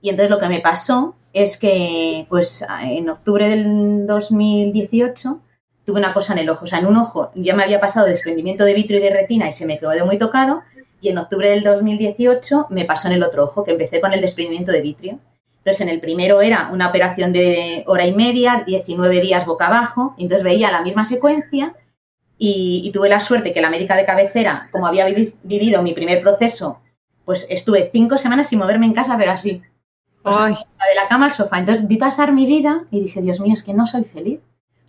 Y 0.00 0.10
entonces 0.10 0.30
lo 0.30 0.38
que 0.38 0.48
me 0.48 0.60
pasó 0.60 1.14
es 1.32 1.56
que, 1.56 2.26
pues, 2.28 2.64
en 2.82 3.08
octubre 3.08 3.48
del 3.48 4.06
2018, 4.06 5.40
tuve 5.84 5.98
una 5.98 6.12
cosa 6.12 6.32
en 6.32 6.40
el 6.40 6.50
ojo. 6.50 6.64
O 6.64 6.68
sea, 6.68 6.78
en 6.78 6.86
un 6.86 6.96
ojo 6.96 7.30
ya 7.34 7.54
me 7.54 7.64
había 7.64 7.80
pasado 7.80 8.06
desprendimiento 8.06 8.64
de 8.64 8.74
vitrio 8.74 8.98
y 8.98 9.02
de 9.02 9.10
retina 9.10 9.48
y 9.48 9.52
se 9.52 9.66
me 9.66 9.78
quedó 9.78 10.06
muy 10.06 10.18
tocado. 10.18 10.62
Y 11.00 11.08
en 11.08 11.18
octubre 11.18 11.50
del 11.50 11.64
2018 11.64 12.66
me 12.70 12.84
pasó 12.84 13.08
en 13.08 13.14
el 13.14 13.22
otro 13.22 13.44
ojo, 13.44 13.64
que 13.64 13.72
empecé 13.72 14.00
con 14.00 14.12
el 14.12 14.20
desprendimiento 14.20 14.70
de 14.70 14.80
vitrio. 14.80 15.18
Entonces, 15.58 15.80
en 15.80 15.88
el 15.88 16.00
primero 16.00 16.42
era 16.42 16.70
una 16.72 16.88
operación 16.88 17.32
de 17.32 17.84
hora 17.86 18.06
y 18.06 18.12
media, 18.12 18.64
19 18.66 19.20
días 19.20 19.46
boca 19.46 19.66
abajo. 19.66 20.14
Entonces 20.18 20.44
veía 20.44 20.72
la 20.72 20.82
misma 20.82 21.04
secuencia 21.04 21.74
y, 22.38 22.90
tuve 22.92 23.08
la 23.08 23.20
suerte 23.20 23.52
que 23.52 23.60
la 23.60 23.70
médica 23.70 23.96
de 23.96 24.04
cabecera, 24.04 24.68
como 24.72 24.88
había 24.88 25.06
vivido 25.44 25.82
mi 25.82 25.92
primer 25.94 26.20
proceso, 26.22 26.80
pues 27.24 27.46
estuve 27.48 27.90
cinco 27.92 28.18
semanas 28.18 28.48
sin 28.48 28.58
moverme 28.58 28.86
en 28.86 28.94
casa, 28.94 29.16
pero 29.16 29.30
así. 29.30 29.62
de 30.88 30.94
la 30.96 31.08
cama 31.08 31.26
al 31.26 31.32
sofá. 31.32 31.58
Entonces 31.58 31.86
vi 31.86 31.96
pasar 31.96 32.32
mi 32.32 32.46
vida 32.46 32.84
y 32.90 33.00
dije, 33.00 33.22
Dios 33.22 33.38
mío, 33.38 33.54
es 33.54 33.62
que 33.62 33.74
no 33.74 33.86
soy 33.86 34.04
feliz. 34.04 34.40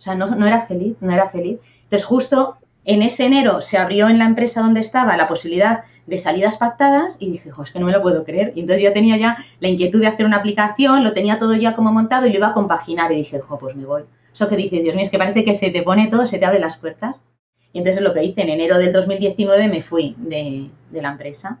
Sea, 0.04 0.14
no, 0.14 0.26
no 0.34 0.46
era 0.46 0.66
feliz, 0.66 0.96
no 1.00 1.12
era 1.12 1.30
feliz. 1.30 1.58
Entonces, 1.84 2.04
justo 2.04 2.56
en 2.84 3.00
ese 3.00 3.24
enero 3.24 3.62
se 3.62 3.78
abrió 3.78 4.10
en 4.10 4.18
la 4.18 4.26
empresa 4.26 4.60
donde 4.60 4.80
estaba 4.80 5.16
la 5.16 5.28
posibilidad 5.28 5.84
de 6.06 6.18
salidas 6.18 6.58
pactadas 6.58 7.16
y 7.18 7.30
dije, 7.30 7.50
jo, 7.50 7.62
es 7.62 7.70
que 7.70 7.78
no 7.78 7.86
me 7.86 7.92
lo 7.92 8.02
puedo 8.02 8.22
creer. 8.22 8.52
Y 8.54 8.60
entonces 8.60 8.84
yo 8.84 8.92
tenía 8.92 9.16
ya 9.16 9.38
la 9.60 9.68
inquietud 9.68 10.00
de 10.02 10.08
hacer 10.08 10.26
una 10.26 10.36
aplicación, 10.36 11.04
lo 11.04 11.14
tenía 11.14 11.38
todo 11.38 11.54
ya 11.54 11.74
como 11.74 11.90
montado 11.90 12.26
y 12.26 12.30
lo 12.30 12.36
iba 12.36 12.48
a 12.48 12.52
compaginar 12.52 13.12
y 13.12 13.16
dije, 13.16 13.40
jo, 13.40 13.58
pues 13.58 13.74
me 13.76 13.86
voy. 13.86 14.02
Eso 14.34 14.46
que 14.46 14.56
dices, 14.56 14.82
Dios 14.82 14.94
mío, 14.94 15.04
es 15.04 15.10
que 15.10 15.16
parece 15.16 15.42
que 15.42 15.54
se 15.54 15.70
te 15.70 15.82
pone 15.82 16.08
todo, 16.08 16.26
se 16.26 16.38
te 16.38 16.44
abre 16.44 16.58
las 16.58 16.76
puertas. 16.76 17.22
Y 17.72 17.78
entonces 17.78 18.02
lo 18.02 18.12
que 18.12 18.24
hice 18.24 18.42
en 18.42 18.50
enero 18.50 18.76
del 18.76 18.92
2019 18.92 19.68
me 19.68 19.80
fui 19.80 20.14
de, 20.18 20.68
la 20.92 21.12
empresa. 21.12 21.60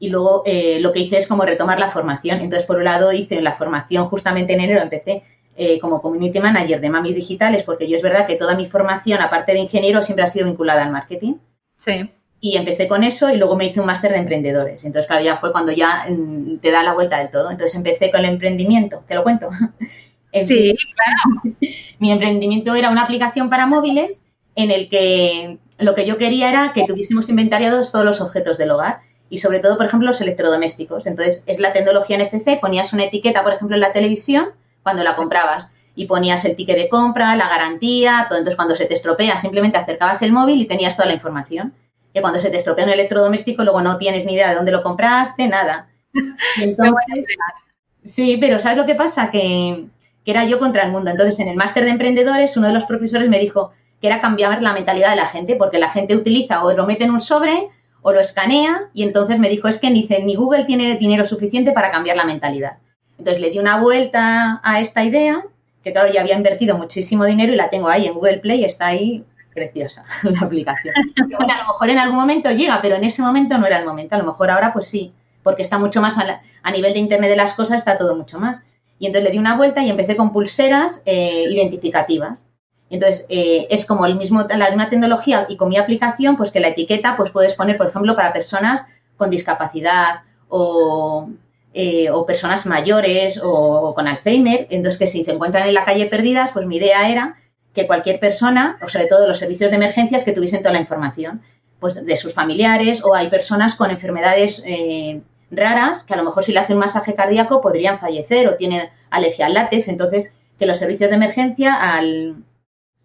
Y 0.00 0.08
luego 0.08 0.42
eh, 0.44 0.80
lo 0.80 0.92
que 0.92 0.98
hice 0.98 1.18
es 1.18 1.28
como 1.28 1.44
retomar 1.44 1.78
la 1.78 1.90
formación. 1.90 2.40
Entonces, 2.40 2.66
por 2.66 2.78
un 2.78 2.84
lado, 2.84 3.12
hice 3.12 3.40
la 3.40 3.54
formación 3.54 4.06
justamente 4.08 4.54
en 4.54 4.60
enero, 4.60 4.82
empecé 4.82 5.22
eh, 5.56 5.78
como 5.78 6.02
community 6.02 6.40
manager 6.40 6.80
de 6.80 6.90
Mamis 6.90 7.14
Digitales, 7.14 7.62
porque 7.62 7.88
yo 7.88 7.96
es 7.96 8.02
verdad 8.02 8.26
que 8.26 8.36
toda 8.36 8.56
mi 8.56 8.66
formación, 8.66 9.20
aparte 9.20 9.52
de 9.52 9.60
ingeniero, 9.60 10.02
siempre 10.02 10.24
ha 10.24 10.26
sido 10.26 10.46
vinculada 10.46 10.82
al 10.82 10.90
marketing. 10.90 11.34
Sí. 11.76 12.10
Y 12.40 12.56
empecé 12.56 12.88
con 12.88 13.04
eso 13.04 13.30
y 13.30 13.36
luego 13.36 13.56
me 13.56 13.66
hice 13.66 13.80
un 13.80 13.86
máster 13.86 14.10
de 14.10 14.18
emprendedores. 14.18 14.84
Entonces, 14.84 15.06
claro, 15.06 15.24
ya 15.24 15.36
fue 15.36 15.52
cuando 15.52 15.72
ya 15.72 16.06
mm, 16.08 16.58
te 16.58 16.70
da 16.70 16.82
la 16.82 16.92
vuelta 16.92 17.18
del 17.18 17.30
todo. 17.30 17.50
Entonces 17.50 17.76
empecé 17.76 18.10
con 18.10 18.20
el 18.20 18.32
emprendimiento. 18.32 19.04
¿Te 19.06 19.14
lo 19.14 19.22
cuento? 19.22 19.48
sí, 20.42 20.74
claro. 20.94 21.56
Mi 22.00 22.10
emprendimiento 22.10 22.74
era 22.74 22.90
una 22.90 23.04
aplicación 23.04 23.48
para 23.48 23.66
móviles 23.66 24.22
en 24.56 24.70
el 24.70 24.88
que 24.88 25.58
lo 25.78 25.94
que 25.94 26.04
yo 26.04 26.18
quería 26.18 26.50
era 26.50 26.72
que 26.72 26.84
tuviésemos 26.84 27.28
inventariados 27.28 27.92
todos 27.92 28.04
los 28.04 28.20
objetos 28.20 28.58
del 28.58 28.72
hogar 28.72 28.98
y 29.30 29.38
sobre 29.38 29.60
todo, 29.60 29.76
por 29.76 29.86
ejemplo, 29.86 30.08
los 30.08 30.20
electrodomésticos. 30.20 31.06
Entonces, 31.06 31.44
es 31.46 31.60
la 31.60 31.72
tecnología 31.72 32.18
NFC, 32.18 32.60
ponías 32.60 32.92
una 32.92 33.04
etiqueta, 33.04 33.42
por 33.42 33.54
ejemplo, 33.54 33.76
en 33.76 33.80
la 33.80 33.92
televisión 33.92 34.50
cuando 34.84 35.02
la 35.02 35.16
comprabas 35.16 35.66
y 35.96 36.06
ponías 36.06 36.44
el 36.44 36.54
ticket 36.54 36.76
de 36.76 36.88
compra, 36.88 37.34
la 37.34 37.48
garantía, 37.48 38.26
todo. 38.28 38.38
Entonces, 38.38 38.56
cuando 38.56 38.76
se 38.76 38.86
te 38.86 38.94
estropea, 38.94 39.38
simplemente 39.38 39.78
acercabas 39.78 40.22
el 40.22 40.32
móvil 40.32 40.60
y 40.60 40.66
tenías 40.66 40.96
toda 40.96 41.08
la 41.08 41.14
información. 41.14 41.72
Que 42.12 42.20
cuando 42.20 42.38
se 42.38 42.50
te 42.50 42.56
estropea 42.56 42.84
un 42.84 42.90
electrodoméstico, 42.90 43.64
luego 43.64 43.80
no 43.80 43.98
tienes 43.98 44.24
ni 44.24 44.34
idea 44.34 44.50
de 44.50 44.54
dónde 44.54 44.70
lo 44.70 44.82
compraste, 44.82 45.48
nada. 45.48 45.88
sí, 48.04 48.36
pero 48.40 48.60
¿sabes 48.60 48.78
lo 48.78 48.86
que 48.86 48.94
pasa? 48.94 49.30
Que, 49.30 49.86
que 50.24 50.30
era 50.30 50.44
yo 50.44 50.58
contra 50.58 50.84
el 50.84 50.92
mundo. 50.92 51.10
Entonces, 51.10 51.40
en 51.40 51.48
el 51.48 51.56
máster 51.56 51.84
de 51.84 51.90
emprendedores, 51.90 52.56
uno 52.56 52.68
de 52.68 52.74
los 52.74 52.84
profesores 52.84 53.28
me 53.28 53.38
dijo 53.38 53.72
que 54.00 54.08
era 54.08 54.20
cambiar 54.20 54.62
la 54.62 54.74
mentalidad 54.74 55.10
de 55.10 55.16
la 55.16 55.26
gente, 55.26 55.56
porque 55.56 55.78
la 55.78 55.90
gente 55.90 56.16
utiliza 56.16 56.64
o 56.64 56.72
lo 56.72 56.86
mete 56.86 57.04
en 57.04 57.10
un 57.10 57.20
sobre 57.20 57.68
o 58.02 58.12
lo 58.12 58.20
escanea, 58.20 58.90
y 58.92 59.02
entonces 59.02 59.38
me 59.38 59.48
dijo, 59.48 59.66
es 59.66 59.78
que 59.78 59.90
ni, 59.90 60.06
ni 60.24 60.34
Google 60.34 60.64
tiene 60.64 60.98
dinero 60.98 61.24
suficiente 61.24 61.72
para 61.72 61.90
cambiar 61.90 62.18
la 62.18 62.26
mentalidad. 62.26 62.76
Entonces 63.18 63.40
le 63.40 63.50
di 63.50 63.58
una 63.58 63.80
vuelta 63.80 64.60
a 64.62 64.80
esta 64.80 65.04
idea, 65.04 65.44
que 65.82 65.92
claro, 65.92 66.12
ya 66.12 66.20
había 66.20 66.36
invertido 66.36 66.76
muchísimo 66.76 67.24
dinero 67.24 67.52
y 67.52 67.56
la 67.56 67.70
tengo 67.70 67.88
ahí 67.88 68.06
en 68.06 68.14
Google 68.14 68.38
Play, 68.38 68.64
está 68.64 68.86
ahí 68.86 69.24
preciosa 69.54 70.04
la 70.22 70.40
aplicación. 70.40 70.94
Bueno, 71.16 71.52
a 71.52 71.58
lo 71.58 71.64
mejor 71.68 71.90
en 71.90 71.98
algún 71.98 72.18
momento 72.18 72.50
llega, 72.50 72.80
pero 72.82 72.96
en 72.96 73.04
ese 73.04 73.22
momento 73.22 73.56
no 73.58 73.66
era 73.66 73.78
el 73.78 73.86
momento. 73.86 74.14
A 74.14 74.18
lo 74.18 74.24
mejor 74.24 74.50
ahora 74.50 74.72
pues 74.72 74.88
sí, 74.88 75.12
porque 75.42 75.62
está 75.62 75.78
mucho 75.78 76.00
más 76.00 76.16
a, 76.18 76.70
nivel 76.70 76.94
de 76.94 76.98
Internet 76.98 77.30
de 77.30 77.36
las 77.36 77.52
cosas, 77.52 77.78
está 77.78 77.96
todo 77.96 78.16
mucho 78.16 78.38
más. 78.38 78.62
Y 78.98 79.06
entonces 79.06 79.24
le 79.24 79.32
di 79.32 79.38
una 79.38 79.56
vuelta 79.56 79.82
y 79.82 79.90
empecé 79.90 80.16
con 80.16 80.32
pulseras 80.32 81.02
eh, 81.04 81.44
identificativas. 81.48 82.46
Entonces, 82.90 83.26
eh, 83.28 83.66
es 83.70 83.86
como 83.86 84.06
el 84.06 84.14
mismo, 84.14 84.42
la 84.42 84.68
misma 84.68 84.88
tecnología 84.88 85.46
y 85.48 85.56
con 85.56 85.68
mi 85.68 85.78
aplicación, 85.78 86.36
pues 86.36 86.50
que 86.50 86.60
la 86.60 86.68
etiqueta 86.68 87.16
pues 87.16 87.30
puedes 87.30 87.54
poner, 87.54 87.76
por 87.76 87.88
ejemplo, 87.88 88.14
para 88.14 88.32
personas 88.32 88.86
con 89.16 89.30
discapacidad 89.30 90.22
o, 90.48 91.28
eh, 91.76 92.08
o 92.10 92.24
personas 92.24 92.66
mayores 92.66 93.40
o, 93.42 93.94
con 93.94 94.06
Alzheimer. 94.06 94.68
Entonces, 94.70 94.96
que 94.96 95.06
si 95.08 95.24
se 95.24 95.32
encuentran 95.32 95.66
en 95.66 95.74
la 95.74 95.84
calle 95.84 96.06
perdidas, 96.06 96.52
pues 96.52 96.66
mi 96.66 96.76
idea 96.76 97.10
era 97.10 97.36
que 97.74 97.88
cualquier 97.88 98.20
persona, 98.20 98.78
o 98.80 98.88
sobre 98.88 99.06
todo 99.06 99.26
los 99.26 99.38
servicios 99.38 99.72
de 99.72 99.76
emergencias, 99.76 100.22
que 100.22 100.32
tuviesen 100.32 100.60
toda 100.60 100.72
la 100.72 100.80
información 100.80 101.42
pues, 101.80 102.06
de 102.06 102.16
sus 102.16 102.32
familiares 102.32 103.02
o 103.04 103.14
hay 103.14 103.28
personas 103.28 103.74
con 103.74 103.90
enfermedades 103.90 104.62
eh, 104.64 105.20
raras 105.50 106.04
que 106.04 106.14
a 106.14 106.16
lo 106.16 106.22
mejor 106.22 106.44
si 106.44 106.52
le 106.52 106.60
hacen 106.60 106.78
masaje 106.78 107.14
cardíaco 107.14 107.60
podrían 107.60 107.98
fallecer 107.98 108.46
o 108.46 108.54
tienen 108.54 108.88
alergia 109.10 109.46
al 109.46 109.54
látex. 109.54 109.88
Entonces, 109.88 110.30
que 110.58 110.66
los 110.66 110.78
servicios 110.78 111.10
de 111.10 111.16
emergencia 111.16 111.74
al, 111.74 112.36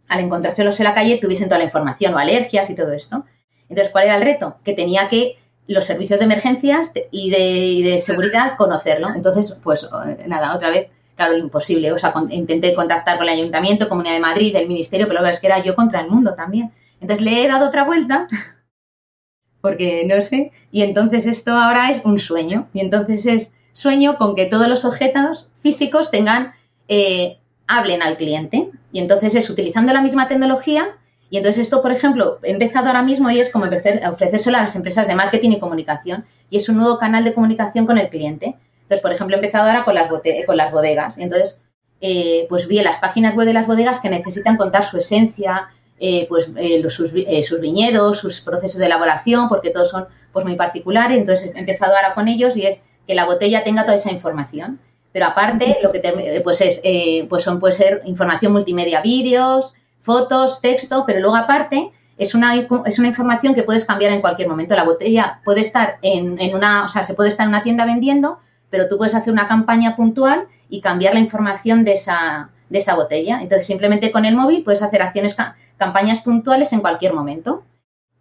al 0.08 0.20
encontrárselos 0.20 0.80
en 0.80 0.84
la 0.84 0.94
calle 0.94 1.18
tuviesen 1.18 1.48
toda 1.48 1.58
la 1.58 1.66
información 1.66 2.14
o 2.14 2.20
alergias 2.20 2.70
y 2.70 2.76
todo 2.76 2.94
esto. 2.94 3.26
Entonces, 3.68 3.92
¿cuál 3.92 4.06
era 4.06 4.18
el 4.18 4.24
reto? 4.24 4.58
Que 4.64 4.74
tenía 4.74 5.10
que 5.10 5.38
los 5.74 5.86
servicios 5.86 6.20
de 6.20 6.26
emergencias 6.26 6.92
y 7.12 7.30
de, 7.30 7.90
de 7.90 8.00
seguridad 8.00 8.58
conocerlo. 8.58 9.10
Entonces, 9.16 9.56
pues 9.64 9.84
eh, 9.84 10.26
nada, 10.28 10.56
otra 10.56 10.70
vez, 10.70 10.90
claro, 11.16 11.38
imposible. 11.38 11.92
O 11.92 12.00
sea, 12.00 12.14
intenté 12.30 12.74
contactar 12.74 13.18
con 13.18 13.28
el 13.28 13.36
Ayuntamiento, 13.36 13.88
Comunidad 13.88 14.16
de 14.16 14.20
Madrid, 14.20 14.56
el 14.56 14.68
Ministerio, 14.68 15.08
pero 15.08 15.24
es 15.26 15.40
que 15.40 15.48
era 15.48 15.64
yo 15.64 15.76
contra 15.76 16.02
el 16.02 16.10
mundo 16.10 16.34
también. 16.34 16.72
Entonces 17.00 17.24
le 17.24 17.44
he 17.44 17.48
dado 17.48 17.68
otra 17.68 17.84
vuelta, 17.84 18.28
porque 19.62 20.06
no 20.08 20.22
sé, 20.22 20.52
y 20.72 20.82
entonces 20.82 21.26
esto 21.26 21.52
ahora 21.52 21.92
es 21.92 22.04
un 22.04 22.18
sueño. 22.18 22.68
Y 22.74 22.80
entonces 22.80 23.28
es 23.28 23.54
sueño 23.74 24.18
con 24.18 24.36
que 24.36 24.48
todos 24.48 24.68
los 24.68 24.86
objetos 24.86 25.50
físicos 25.62 26.10
tengan, 26.10 26.54
eh, 26.88 27.38
hablen 27.68 28.02
al 28.02 28.18
cliente. 28.18 28.72
Y 28.92 29.00
entonces 29.00 29.36
es 29.36 29.50
utilizando 29.52 29.94
la 29.94 30.02
misma 30.02 30.28
tecnología, 30.28 30.98
y 31.30 31.38
entonces 31.38 31.64
esto, 31.64 31.82
por 31.82 31.92
ejemplo, 31.92 32.40
he 32.44 32.52
empezado 32.52 32.88
ahora 32.88 33.04
mismo 33.04 33.30
y 33.30 33.40
es 33.40 33.50
como 33.50 33.66
ofrecérselo 33.66 34.58
a 34.58 34.62
las 34.62 34.76
empresas 34.76 35.08
de 35.08 35.16
marketing 35.16 35.52
y 35.52 35.60
comunicación 35.60 36.26
y 36.50 36.58
es 36.58 36.70
un 36.70 36.78
nuevo 36.78 36.98
canal 36.98 37.24
de 37.24 37.34
comunicación 37.34 37.86
con 37.86 37.98
el 37.98 38.10
cliente. 38.10 38.56
Entonces, 38.84 39.02
por 39.02 39.14
ejemplo, 39.14 39.36
he 39.36 39.40
empezado 39.40 39.68
ahora 39.68 39.86
con 39.86 39.94
las, 39.94 40.10
con 40.10 40.58
las 40.58 40.72
bodegas. 40.72 41.20
Entonces, 41.20 41.62
eh, 42.02 42.48
pues 42.50 42.68
vi 42.68 42.80
en 42.80 42.86
las 42.86 42.98
páginas 42.98 43.36
web 43.36 43.46
de 43.46 43.54
las 43.54 43.68
bodegas 43.68 44.00
que 44.00 44.10
necesitan 44.10 44.58
contar 44.58 44.86
su 44.86 44.98
esencia, 44.98 45.68
eh, 46.00 46.26
pues 46.28 46.50
eh, 46.56 46.82
sus, 46.90 47.12
sus, 47.44 47.60
viñedos, 47.60 48.18
sus 48.18 48.42
procesos 48.42 48.80
de 48.80 48.88
elaboración, 48.88 49.50
porque 49.50 49.70
todos 49.70 49.92
son 49.92 50.08
pues 50.34 50.46
muy 50.46 50.56
particulares. 50.56 51.20
Entonces, 51.20 51.52
he 51.54 51.60
empezado 51.60 51.96
ahora 51.96 52.16
con 52.16 52.28
ellos 52.28 52.58
y 52.58 52.66
es 52.66 52.82
que 53.06 53.14
la 53.14 53.26
botella 53.26 53.64
tenga 53.64 53.84
toda 53.84 53.98
esa 53.98 54.12
información. 54.12 54.80
Pero 55.12 55.28
aparte, 55.28 55.78
lo 55.84 55.92
que 55.92 56.42
pues 56.44 56.62
es, 56.62 56.82
pues 57.28 57.44
son, 57.44 57.60
puede 57.60 57.74
ser 57.74 58.02
información 58.06 58.52
multimedia, 58.52 59.02
vídeos, 59.02 59.74
fotos, 60.10 60.60
texto, 60.60 61.04
pero 61.06 61.20
luego 61.20 61.36
aparte 61.36 61.92
es 62.18 62.34
una, 62.34 62.56
es 62.56 62.98
una 62.98 63.08
información 63.08 63.54
que 63.54 63.62
puedes 63.62 63.86
cambiar 63.86 64.12
en 64.12 64.22
cualquier 64.22 64.50
momento. 64.50 64.76
La 64.76 64.84
botella 64.84 65.40
puede 65.46 65.62
estar 65.62 66.00
en, 66.02 66.42
en, 66.42 66.56
una, 66.56 66.86
o 66.86 66.90
sea, 66.90 67.04
se 67.04 67.14
puede 67.14 67.30
estar 67.30 67.44
en 67.44 67.50
una 67.50 67.62
tienda 67.62 67.86
vendiendo, 67.86 68.40
pero 68.72 68.90
tú 68.90 68.98
puedes 68.98 69.14
hacer 69.14 69.32
una 69.32 69.48
campaña 69.48 69.96
puntual 69.96 70.48
y 70.68 70.82
cambiar 70.82 71.14
la 71.14 71.20
información 71.20 71.84
de 71.84 71.94
esa, 71.94 72.50
de 72.70 72.80
esa 72.80 72.96
botella. 72.96 73.40
Entonces, 73.44 73.68
simplemente 73.68 74.12
con 74.12 74.26
el 74.26 74.36
móvil 74.36 74.64
puedes 74.64 74.82
hacer 74.82 75.04
acciones, 75.04 75.36
campañas 75.78 76.22
puntuales 76.22 76.74
en 76.74 76.80
cualquier 76.80 77.14
momento. 77.14 77.64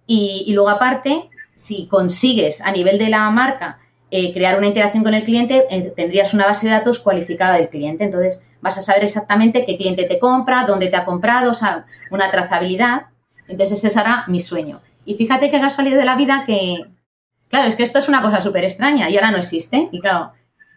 Y, 0.07 0.45
y 0.47 0.52
luego 0.52 0.68
aparte, 0.68 1.30
si 1.54 1.87
consigues 1.87 2.61
a 2.61 2.71
nivel 2.71 2.99
de 2.99 3.09
la 3.09 3.30
marca 3.30 3.78
eh, 4.11 4.33
crear 4.33 4.57
una 4.57 4.69
interacción 4.69 5.05
con 5.05 5.15
el 5.15 5.23
cliente, 5.23 5.67
eh, 5.71 5.93
tendrías 5.95 6.33
una 6.33 6.47
base 6.47 6.67
de 6.67 6.73
datos 6.73 6.99
cualificada 6.99 7.57
del 7.57 7.69
cliente. 7.69 8.05
Entonces, 8.05 8.43
vas 8.61 8.79
a 8.79 8.83
saber 8.83 9.05
exactamente 9.05 9.65
qué 9.67 9.77
cliente 9.77 10.05
te 10.05 10.19
compra, 10.19 10.65
dónde 10.67 10.88
te 10.88 10.97
ha 10.97 11.05
comprado, 11.05 11.50
o 11.50 11.55
sea, 11.55 11.87
una 12.11 12.31
trazabilidad. 12.31 13.07
Entonces, 13.49 13.79
ese 13.79 13.91
será 13.91 14.25
mi 14.29 14.41
sueño. 14.41 14.81
Y 15.05 15.15
fíjate 15.15 15.50
que 15.50 15.57
ha 15.57 15.71
salido 15.71 15.99
de 15.99 16.05
la 16.05 16.17
vida 16.17 16.45
que, 16.47 16.87
claro, 17.49 17.69
es 17.69 17.77
que 17.77 17.83
esto 17.83 17.99
es 17.99 18.09
una 18.09 18.23
cosa 18.23 18.41
súper 18.41 18.65
extraña 18.65 19.11
y 19.11 19.17
ahora 19.17 19.31
no 19.31 19.38
existe. 19.38 19.88
Y 19.93 20.00
claro, 20.00 20.33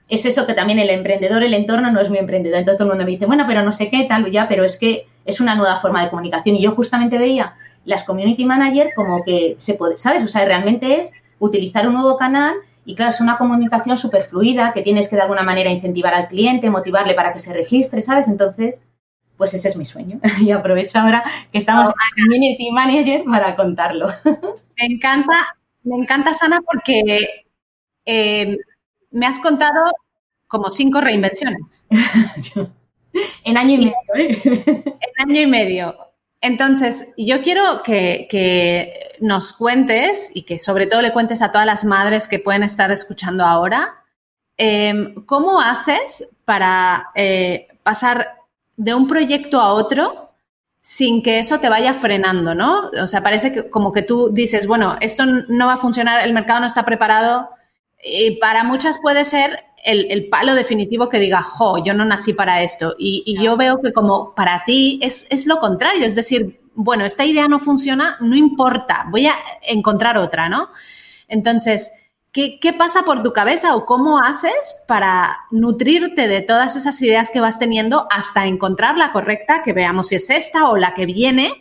es 0.09 0.25
eso 0.25 0.45
que 0.45 0.53
también 0.53 0.79
el 0.79 0.89
emprendedor, 0.89 1.43
el 1.43 1.53
entorno 1.53 1.91
no 1.91 2.01
es 2.01 2.09
muy 2.09 2.17
emprendedor. 2.17 2.59
Entonces 2.59 2.77
todo 2.77 2.87
el 2.87 2.91
mundo 2.91 3.05
me 3.05 3.11
dice, 3.11 3.25
bueno, 3.25 3.45
pero 3.47 3.63
no 3.63 3.71
sé 3.71 3.89
qué, 3.89 4.05
tal, 4.09 4.29
ya, 4.29 4.47
pero 4.47 4.65
es 4.65 4.77
que 4.77 5.07
es 5.25 5.39
una 5.39 5.55
nueva 5.55 5.77
forma 5.77 6.03
de 6.03 6.09
comunicación. 6.09 6.57
Y 6.57 6.63
yo 6.63 6.71
justamente 6.71 7.17
veía 7.17 7.55
las 7.85 8.03
community 8.03 8.45
manager 8.45 8.91
como 8.95 9.23
que 9.23 9.55
se 9.57 9.73
puede, 9.73 9.97
¿sabes? 9.97 10.23
O 10.23 10.27
sea, 10.27 10.45
realmente 10.45 10.99
es 10.99 11.11
utilizar 11.39 11.87
un 11.87 11.93
nuevo 11.93 12.17
canal 12.17 12.55
y 12.83 12.95
claro, 12.95 13.11
es 13.11 13.21
una 13.21 13.37
comunicación 13.37 13.97
súper 13.97 14.23
fluida 14.23 14.73
que 14.73 14.81
tienes 14.81 15.07
que 15.07 15.15
de 15.15 15.21
alguna 15.21 15.43
manera 15.43 15.69
incentivar 15.69 16.13
al 16.13 16.27
cliente, 16.27 16.69
motivarle 16.69 17.13
para 17.13 17.33
que 17.33 17.39
se 17.39 17.53
registre, 17.53 18.01
¿sabes? 18.01 18.27
Entonces, 18.27 18.81
pues 19.37 19.53
ese 19.53 19.69
es 19.69 19.75
mi 19.75 19.85
sueño. 19.85 20.19
y 20.41 20.51
aprovecho 20.51 20.99
ahora 20.99 21.23
que 21.51 21.57
estamos 21.57 21.93
en 22.17 22.23
Community 22.23 22.71
Manager 22.71 23.23
para 23.25 23.55
contarlo. 23.55 24.09
me 24.77 24.85
encanta, 24.85 25.57
me 25.83 25.95
encanta, 25.95 26.33
Sana, 26.33 26.61
porque 26.61 27.45
eh, 28.05 28.57
me 29.11 29.25
has 29.25 29.39
contado 29.39 29.91
como 30.47 30.69
cinco 30.69 31.01
reinvenciones. 31.01 31.87
en 33.43 33.57
año 33.57 33.75
y 33.75 33.77
medio, 33.77 33.93
¿eh? 34.15 34.41
En 34.43 35.29
año 35.29 35.41
y 35.41 35.47
medio. 35.47 36.10
Entonces, 36.41 37.07
yo 37.17 37.41
quiero 37.43 37.83
que, 37.83 38.97
nos 39.21 39.53
cuentes 39.53 40.31
y 40.33 40.41
que 40.41 40.57
sobre 40.57 40.87
todo 40.87 41.03
le 41.03 41.13
cuentes 41.13 41.43
a 41.43 41.51
todas 41.51 41.67
las 41.67 41.85
madres 41.85 42.27
que 42.27 42.39
pueden 42.39 42.63
estar 42.63 42.91
escuchando 42.91 43.45
ahora, 43.45 44.03
em, 44.57 45.13
¿cómo 45.25 45.61
haces 45.61 46.27
para 46.43 47.11
eh, 47.13 47.67
pasar 47.83 48.39
de 48.75 48.95
un 48.95 49.07
proyecto 49.07 49.61
a 49.61 49.73
otro 49.73 50.31
sin 50.81 51.21
que 51.21 51.37
eso 51.37 51.59
te 51.59 51.69
vaya 51.69 51.93
frenando, 51.93 52.55
¿no? 52.55 52.89
O 53.01 53.07
sea, 53.07 53.21
parece 53.21 53.53
que 53.53 53.69
como 53.69 53.91
que 53.93 54.01
tú 54.01 54.31
dices, 54.33 54.65
bueno, 54.65 54.97
esto 54.99 55.25
no 55.25 55.67
va 55.67 55.73
a 55.73 55.77
funcionar, 55.77 56.25
el 56.25 56.33
mercado 56.33 56.61
no 56.61 56.65
está 56.65 56.83
preparado. 56.83 57.49
Y 58.03 58.37
para 58.37 58.63
muchas 58.63 58.99
puede 58.99 59.23
ser 59.23 59.63
el, 59.83 60.29
palo 60.29 60.55
definitivo 60.55 61.09
que 61.09 61.19
diga, 61.19 61.41
jo, 61.41 61.83
yo 61.83 61.93
no 61.93 62.05
nací 62.05 62.33
para 62.33 62.61
esto. 62.61 62.95
Y, 62.97 63.37
yo 63.41 63.57
veo 63.57 63.81
que 63.81 63.93
como 63.93 64.33
para 64.35 64.63
ti 64.65 64.99
es, 65.01 65.27
es, 65.29 65.45
lo 65.45 65.59
contrario, 65.59 66.05
es 66.05 66.15
decir, 66.15 66.61
bueno, 66.73 67.05
esta 67.05 67.25
idea 67.25 67.47
no 67.47 67.59
funciona, 67.59 68.17
no 68.19 68.35
importa, 68.35 69.05
voy 69.09 69.27
a 69.27 69.35
encontrar 69.61 70.17
otra, 70.17 70.49
¿no? 70.49 70.69
Entonces, 71.27 71.91
¿qué, 72.31 72.59
¿qué, 72.59 72.73
pasa 72.73 73.03
por 73.03 73.23
tu 73.23 73.33
cabeza 73.33 73.75
o 73.75 73.85
cómo 73.85 74.19
haces 74.19 74.83
para 74.87 75.39
nutrirte 75.51 76.27
de 76.27 76.41
todas 76.41 76.75
esas 76.75 77.01
ideas 77.01 77.29
que 77.29 77.41
vas 77.41 77.59
teniendo 77.59 78.07
hasta 78.09 78.45
encontrar 78.45 78.97
la 78.97 79.11
correcta, 79.11 79.63
que 79.63 79.73
veamos 79.73 80.07
si 80.07 80.15
es 80.15 80.29
esta 80.29 80.69
o 80.69 80.77
la 80.77 80.93
que 80.93 81.05
viene, 81.05 81.51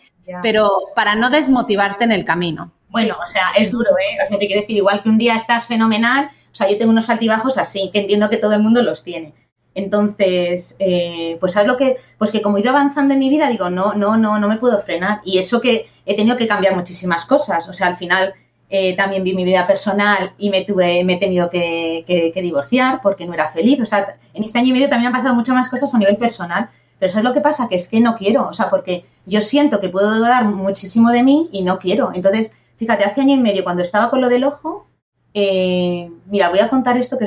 pero 0.42 0.70
para 0.94 1.16
no 1.16 1.30
desmotivarte 1.30 2.04
en 2.04 2.12
el 2.12 2.24
camino? 2.24 2.72
Bueno, 2.88 3.16
o 3.24 3.28
sea, 3.28 3.50
es 3.56 3.70
duro, 3.70 3.90
¿eh? 3.90 4.24
O 4.24 4.28
sea, 4.28 4.38
te 4.38 4.46
quiero 4.46 4.62
decir, 4.62 4.76
igual 4.76 5.02
que 5.02 5.08
un 5.08 5.18
día 5.18 5.36
estás 5.36 5.66
fenomenal 5.66 6.30
o 6.52 6.54
sea, 6.54 6.70
yo 6.70 6.78
tengo 6.78 6.90
unos 6.90 7.10
altibajos 7.10 7.58
así, 7.58 7.90
que 7.92 8.00
entiendo 8.00 8.28
que 8.30 8.36
todo 8.36 8.52
el 8.54 8.62
mundo 8.62 8.82
los 8.82 9.04
tiene. 9.04 9.34
Entonces, 9.74 10.74
eh, 10.78 11.36
pues 11.38 11.52
sabes 11.52 11.68
lo 11.68 11.76
que, 11.76 11.96
pues 12.18 12.30
que 12.30 12.42
como 12.42 12.56
he 12.56 12.60
ido 12.60 12.70
avanzando 12.70 13.14
en 13.14 13.20
mi 13.20 13.30
vida, 13.30 13.48
digo, 13.48 13.70
no, 13.70 13.94
no, 13.94 14.16
no, 14.16 14.38
no 14.38 14.48
me 14.48 14.56
puedo 14.56 14.80
frenar. 14.80 15.20
Y 15.24 15.38
eso 15.38 15.60
que 15.60 15.86
he 16.06 16.16
tenido 16.16 16.36
que 16.36 16.48
cambiar 16.48 16.74
muchísimas 16.74 17.24
cosas. 17.24 17.68
O 17.68 17.72
sea, 17.72 17.86
al 17.86 17.96
final 17.96 18.34
eh, 18.68 18.96
también 18.96 19.22
vi 19.22 19.34
mi 19.34 19.44
vida 19.44 19.66
personal 19.66 20.32
y 20.38 20.50
me 20.50 20.64
tuve, 20.64 21.04
me 21.04 21.14
he 21.14 21.18
tenido 21.18 21.50
que, 21.50 22.04
que, 22.06 22.42
divorciar 22.42 23.00
porque 23.00 23.26
no 23.26 23.34
era 23.34 23.48
feliz. 23.48 23.80
O 23.80 23.86
sea, 23.86 24.16
en 24.34 24.44
este 24.44 24.58
año 24.58 24.68
y 24.68 24.72
medio 24.72 24.88
también 24.88 25.08
han 25.08 25.18
pasado 25.18 25.34
muchas 25.34 25.54
más 25.54 25.68
cosas 25.68 25.94
a 25.94 25.98
nivel 25.98 26.16
personal. 26.16 26.68
Pero 26.98 27.12
¿sabes 27.12 27.24
lo 27.24 27.32
que 27.32 27.40
pasa? 27.40 27.68
Que 27.68 27.76
es 27.76 27.88
que 27.88 28.00
no 28.00 28.16
quiero. 28.16 28.48
O 28.48 28.54
sea, 28.54 28.70
porque 28.70 29.04
yo 29.24 29.40
siento 29.40 29.80
que 29.80 29.88
puedo 29.88 30.20
dar 30.20 30.44
muchísimo 30.44 31.10
de 31.10 31.22
mí 31.22 31.48
y 31.52 31.62
no 31.62 31.78
quiero. 31.78 32.10
Entonces, 32.12 32.54
fíjate, 32.76 33.04
hace 33.04 33.20
año 33.20 33.34
y 33.34 33.40
medio 33.40 33.64
cuando 33.64 33.82
estaba 33.82 34.10
con 34.10 34.20
lo 34.20 34.28
del 34.28 34.44
ojo, 34.44 34.86
eh, 35.34 36.10
mira, 36.26 36.48
voy 36.50 36.58
a 36.58 36.68
contar 36.68 36.96
esto 36.96 37.18
que, 37.18 37.26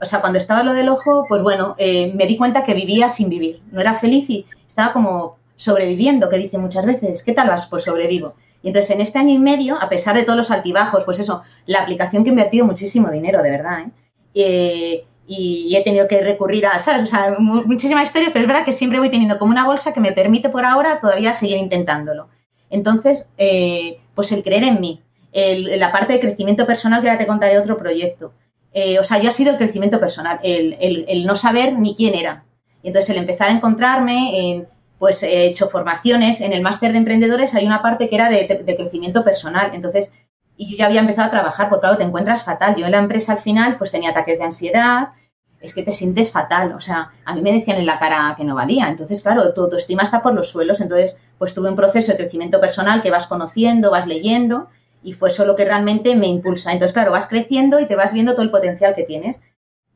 o 0.00 0.04
sea, 0.04 0.20
cuando 0.20 0.38
estaba 0.38 0.62
lo 0.62 0.72
del 0.72 0.88
ojo, 0.88 1.24
pues 1.28 1.42
bueno, 1.42 1.74
eh, 1.78 2.12
me 2.14 2.26
di 2.26 2.36
cuenta 2.36 2.64
que 2.64 2.74
vivía 2.74 3.08
sin 3.08 3.28
vivir, 3.28 3.62
no 3.70 3.80
era 3.80 3.94
feliz 3.94 4.28
y 4.28 4.46
estaba 4.66 4.92
como 4.92 5.36
sobreviviendo, 5.56 6.28
que 6.28 6.38
dice 6.38 6.58
muchas 6.58 6.84
veces, 6.84 7.22
¿qué 7.22 7.32
tal 7.32 7.48
vas? 7.48 7.66
Pues 7.66 7.84
sobrevivo. 7.84 8.34
Y 8.62 8.68
entonces 8.68 8.90
en 8.90 9.00
este 9.00 9.18
año 9.18 9.34
y 9.34 9.38
medio, 9.38 9.80
a 9.80 9.88
pesar 9.88 10.16
de 10.16 10.24
todos 10.24 10.36
los 10.36 10.50
altibajos, 10.50 11.04
pues 11.04 11.20
eso, 11.20 11.42
la 11.66 11.82
aplicación 11.82 12.24
que 12.24 12.30
he 12.30 12.32
invertido 12.32 12.66
muchísimo 12.66 13.10
dinero, 13.10 13.42
de 13.42 13.50
verdad, 13.50 13.84
¿eh? 14.34 15.04
y 15.26 15.74
he 15.76 15.84
tenido 15.84 16.08
que 16.08 16.20
recurrir 16.22 16.66
a, 16.66 16.80
¿sabes? 16.80 17.10
Muchísimas 17.38 18.04
historias, 18.04 18.32
pero 18.32 18.44
es 18.44 18.48
verdad 18.48 18.64
que 18.64 18.72
siempre 18.72 18.98
voy 18.98 19.10
teniendo 19.10 19.38
como 19.38 19.52
una 19.52 19.64
bolsa 19.64 19.92
que 19.92 20.00
me 20.00 20.12
permite 20.12 20.48
por 20.48 20.64
ahora 20.64 20.98
todavía 21.00 21.32
seguir 21.34 21.56
intentándolo. 21.58 22.28
Entonces, 22.68 23.28
pues 24.14 24.32
el 24.32 24.42
creer 24.42 24.64
en 24.64 24.80
mí, 24.80 25.03
la 25.34 25.90
parte 25.90 26.12
de 26.12 26.20
crecimiento 26.20 26.66
personal, 26.66 27.02
que 27.02 27.08
ahora 27.08 27.18
te 27.18 27.26
contaré 27.26 27.58
otro 27.58 27.76
proyecto. 27.76 28.32
Eh, 28.72 28.98
o 28.98 29.04
sea, 29.04 29.20
yo 29.20 29.28
ha 29.28 29.32
sido 29.32 29.52
el 29.52 29.56
crecimiento 29.56 30.00
personal, 30.00 30.40
el, 30.42 31.24
no 31.26 31.36
saber 31.36 31.74
ni 31.78 31.94
quién 31.94 32.14
era. 32.14 32.44
Y 32.82 32.88
entonces 32.88 33.10
el 33.10 33.18
empezar 33.18 33.48
a 33.48 33.52
encontrarme 33.52 34.40
en, 34.40 34.68
pues 34.98 35.22
he 35.22 35.46
hecho 35.46 35.68
formaciones. 35.68 36.40
En 36.40 36.52
el 36.52 36.60
máster 36.60 36.92
de 36.92 36.98
emprendedores 36.98 37.54
hay 37.54 37.66
una 37.66 37.82
parte 37.82 38.08
que 38.08 38.16
era 38.16 38.28
de, 38.28 38.62
de, 38.64 38.76
crecimiento 38.76 39.24
personal. 39.24 39.70
Entonces, 39.74 40.12
y 40.56 40.70
yo 40.70 40.76
ya 40.76 40.86
había 40.86 41.00
empezado 41.00 41.28
a 41.28 41.30
trabajar, 41.30 41.68
porque 41.68 41.82
claro, 41.82 41.96
te 41.96 42.04
encuentras 42.04 42.44
fatal. 42.44 42.74
Yo 42.76 42.86
en 42.86 42.92
la 42.92 42.98
empresa 42.98 43.32
al 43.32 43.38
final, 43.38 43.76
pues 43.78 43.90
tenía 43.90 44.10
ataques 44.10 44.38
de 44.38 44.44
ansiedad, 44.44 45.08
es 45.60 45.72
que 45.72 45.82
te 45.82 45.94
sientes 45.94 46.30
fatal. 46.30 46.72
O 46.72 46.80
sea, 46.80 47.12
a 47.24 47.34
mí 47.34 47.42
me 47.42 47.52
decían 47.52 47.78
en 47.78 47.86
la 47.86 47.98
cara 47.98 48.34
que 48.36 48.44
no 48.44 48.54
valía. 48.54 48.88
Entonces, 48.88 49.22
claro, 49.22 49.54
tu 49.54 49.62
autoestima 49.62 50.02
está 50.02 50.20
por 50.20 50.34
los 50.34 50.48
suelos. 50.48 50.80
Entonces, 50.80 51.16
pues 51.38 51.54
tuve 51.54 51.70
un 51.70 51.76
proceso 51.76 52.12
de 52.12 52.18
crecimiento 52.18 52.60
personal 52.60 53.02
que 53.02 53.10
vas 53.10 53.26
conociendo, 53.26 53.90
vas 53.90 54.06
leyendo, 54.06 54.68
y 55.04 55.12
fue 55.12 55.28
eso 55.28 55.44
lo 55.44 55.54
que 55.54 55.64
realmente 55.64 56.16
me 56.16 56.26
impulsa. 56.26 56.72
Entonces, 56.72 56.94
claro, 56.94 57.12
vas 57.12 57.26
creciendo 57.26 57.78
y 57.78 57.86
te 57.86 57.94
vas 57.94 58.12
viendo 58.12 58.32
todo 58.32 58.42
el 58.42 58.50
potencial 58.50 58.94
que 58.94 59.04
tienes. 59.04 59.38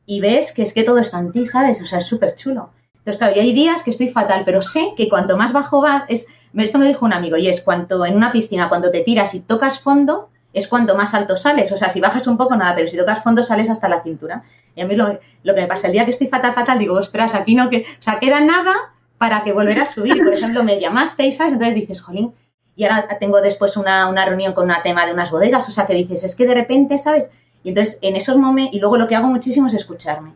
Y 0.05 0.21
ves 0.21 0.53
que 0.53 0.61
es 0.61 0.73
que 0.73 0.83
todo 0.83 0.99
está 0.99 1.19
en 1.19 1.31
ti, 1.31 1.45
¿sabes? 1.47 1.81
O 1.81 1.85
sea, 1.85 1.97
es 1.97 2.05
súper 2.05 2.35
chulo. 2.35 2.69
Entonces, 2.99 3.17
claro, 3.17 3.35
y 3.35 3.39
hay 3.39 3.53
días 3.53 3.83
que 3.83 3.89
estoy 3.89 4.09
fatal, 4.09 4.43
pero 4.45 4.61
sé 4.61 4.93
que 4.95 5.09
cuanto 5.09 5.35
más 5.35 5.51
bajo 5.51 5.81
va, 5.81 6.05
es, 6.09 6.27
esto 6.53 6.77
me 6.77 6.85
lo 6.85 6.89
dijo 6.89 7.05
un 7.05 7.13
amigo, 7.13 7.37
y 7.37 7.47
es 7.47 7.61
cuanto 7.61 8.05
en 8.05 8.15
una 8.15 8.31
piscina, 8.31 8.69
cuando 8.69 8.91
te 8.91 9.03
tiras 9.03 9.33
y 9.33 9.39
tocas 9.39 9.79
fondo, 9.79 10.29
es 10.53 10.67
cuanto 10.67 10.95
más 10.95 11.13
alto 11.13 11.37
sales. 11.37 11.71
O 11.71 11.77
sea, 11.77 11.89
si 11.89 12.01
bajas 12.01 12.27
un 12.27 12.37
poco, 12.37 12.55
nada, 12.55 12.75
pero 12.75 12.87
si 12.87 12.97
tocas 12.97 13.23
fondo, 13.23 13.43
sales 13.43 13.69
hasta 13.69 13.89
la 13.89 14.03
cintura. 14.03 14.43
Y 14.75 14.81
a 14.81 14.85
mí 14.85 14.95
lo, 14.95 15.19
lo 15.43 15.55
que 15.55 15.61
me 15.61 15.67
pasa, 15.67 15.87
el 15.87 15.93
día 15.93 16.05
que 16.05 16.11
estoy 16.11 16.27
fatal, 16.27 16.53
fatal, 16.53 16.77
digo, 16.77 16.95
ostras, 16.95 17.33
aquí 17.33 17.55
no, 17.55 17.69
que, 17.69 17.85
o 17.99 18.03
sea, 18.03 18.19
queda 18.19 18.41
nada 18.41 18.93
para 19.17 19.43
que 19.43 19.53
volver 19.53 19.79
a 19.79 19.85
subir. 19.85 20.23
Por 20.23 20.33
ejemplo, 20.33 20.63
me 20.63 20.79
llamaste, 20.79 21.31
¿sabes? 21.31 21.53
Entonces 21.53 21.75
dices, 21.75 22.01
jolín, 22.01 22.33
y 22.79 22.85
ahora 22.85 23.09
tengo 23.19 23.41
después 23.41 23.75
una, 23.75 24.07
una 24.07 24.23
reunión 24.23 24.53
con 24.53 24.63
una 24.63 24.81
tema 24.81 25.05
de 25.05 25.11
unas 25.11 25.31
bodegas, 25.31 25.67
o 25.67 25.71
sea, 25.71 25.85
que 25.85 25.93
dices, 25.93 26.23
es 26.23 26.33
que 26.33 26.47
de 26.47 26.53
repente, 26.53 26.97
¿sabes? 26.97 27.29
Y 27.61 27.69
entonces, 27.69 27.99
en 28.01 28.15
esos 28.15 28.37
momentos, 28.37 28.73
y 28.73 28.79
luego 28.79 28.95
lo 28.95 29.09
que 29.09 29.17
hago 29.17 29.27
muchísimo 29.27 29.67
es 29.67 29.73
escucharme. 29.73 30.35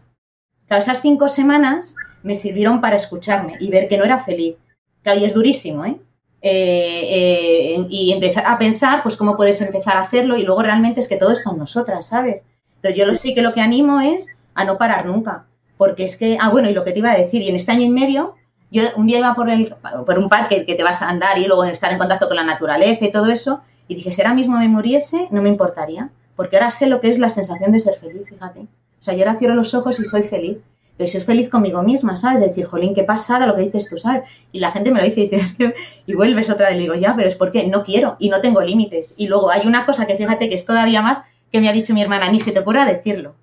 Claro, 0.67 0.83
esas 0.83 1.01
cinco 1.01 1.29
semanas 1.29 1.95
me 2.21 2.35
sirvieron 2.35 2.81
para 2.81 2.97
escucharme 2.97 3.55
y 3.61 3.69
ver 3.69 3.87
que 3.87 3.97
no 3.97 4.03
era 4.03 4.19
feliz. 4.19 4.57
Claro, 5.03 5.21
y 5.21 5.23
es 5.23 5.33
durísimo, 5.33 5.85
¿eh? 5.85 5.95
Eh, 6.41 7.75
¿eh? 7.77 7.85
y 7.89 8.11
empezar 8.11 8.43
a 8.45 8.57
pensar, 8.57 9.03
pues, 9.03 9.15
cómo 9.15 9.37
puedes 9.37 9.61
empezar 9.61 9.95
a 9.95 10.01
hacerlo 10.01 10.35
y 10.35 10.43
luego 10.43 10.63
realmente 10.63 10.99
es 10.99 11.07
que 11.07 11.15
todo 11.15 11.31
está 11.31 11.51
en 11.51 11.59
nosotras, 11.59 12.07
¿sabes? 12.07 12.45
Entonces, 12.75 12.99
yo 12.99 13.05
lo 13.05 13.15
sí 13.15 13.33
que 13.33 13.41
lo 13.41 13.53
que 13.53 13.61
animo 13.61 14.01
es 14.01 14.27
a 14.53 14.65
no 14.65 14.77
parar 14.77 15.05
nunca, 15.05 15.45
porque 15.77 16.03
es 16.03 16.17
que, 16.17 16.37
ah, 16.41 16.49
bueno, 16.49 16.69
y 16.69 16.73
lo 16.73 16.83
que 16.83 16.91
te 16.91 16.99
iba 16.99 17.13
a 17.13 17.17
decir, 17.17 17.41
y 17.41 17.47
en 17.47 17.55
este 17.55 17.71
año 17.71 17.85
y 17.85 17.89
medio, 17.89 18.35
yo 18.73 18.83
un 18.97 19.07
día 19.07 19.19
iba 19.19 19.33
por, 19.35 19.49
el, 19.49 19.73
por 20.05 20.19
un 20.19 20.27
parque 20.27 20.65
que 20.65 20.75
te 20.75 20.83
vas 20.83 21.01
a 21.01 21.09
andar 21.09 21.37
y 21.37 21.45
luego 21.45 21.63
estar 21.63 21.93
en 21.93 21.97
contacto 21.97 22.27
con 22.27 22.35
la 22.35 22.43
naturaleza 22.43 23.05
y 23.05 23.11
todo 23.11 23.27
eso, 23.27 23.61
y 23.87 23.95
dije, 23.95 24.11
si 24.11 24.21
ahora 24.21 24.33
mismo 24.33 24.57
me 24.57 24.67
muriese, 24.67 25.29
no 25.31 25.41
me 25.41 25.49
importaría, 25.49 26.09
porque 26.35 26.57
ahora 26.57 26.71
sé 26.71 26.87
lo 26.87 26.99
que 26.99 27.09
es 27.09 27.19
la 27.19 27.29
sensación 27.29 27.71
de 27.71 27.79
ser 27.79 27.95
feliz, 27.95 28.27
fíjate. 28.27 28.59
O 28.59 29.03
sea, 29.03 29.13
yo 29.13 29.21
ahora 29.21 29.39
cierro 29.39 29.55
los 29.55 29.73
ojos 29.73 29.99
y 29.99 30.03
soy 30.03 30.23
feliz 30.23 30.57
pero 30.97 31.07
si 31.07 31.17
es 31.17 31.25
feliz 31.25 31.49
conmigo 31.49 31.81
misma, 31.81 32.15
¿sabes? 32.15 32.39
De 32.39 32.47
decir, 32.47 32.65
jolín, 32.65 32.93
qué 32.93 33.03
pasada 33.03 33.47
lo 33.47 33.55
que 33.55 33.61
dices 33.61 33.89
tú, 33.89 33.97
¿sabes? 33.97 34.29
Y 34.51 34.59
la 34.59 34.71
gente 34.71 34.91
me 34.91 34.99
lo 34.99 35.05
dice 35.05 35.21
y 35.21 35.29
dices, 35.29 35.53
que... 35.53 35.73
y 36.05 36.13
vuelves 36.13 36.49
otra 36.49 36.69
vez 36.69 36.77
y 36.77 36.81
digo, 36.81 36.95
ya, 36.95 37.15
pero 37.15 37.27
es 37.27 37.35
porque 37.35 37.67
no 37.67 37.83
quiero 37.83 38.15
y 38.19 38.29
no 38.29 38.41
tengo 38.41 38.61
límites. 38.61 39.13
Y 39.17 39.27
luego 39.27 39.49
hay 39.49 39.65
una 39.65 39.85
cosa 39.85 40.05
que 40.05 40.17
fíjate 40.17 40.49
que 40.49 40.55
es 40.55 40.65
todavía 40.65 41.01
más 41.01 41.23
que 41.51 41.61
me 41.61 41.69
ha 41.69 41.73
dicho 41.73 41.93
mi 41.93 42.01
hermana, 42.01 42.31
ni 42.31 42.39
se 42.39 42.51
te 42.51 42.59
ocurra 42.59 42.85
decirlo. 42.85 43.35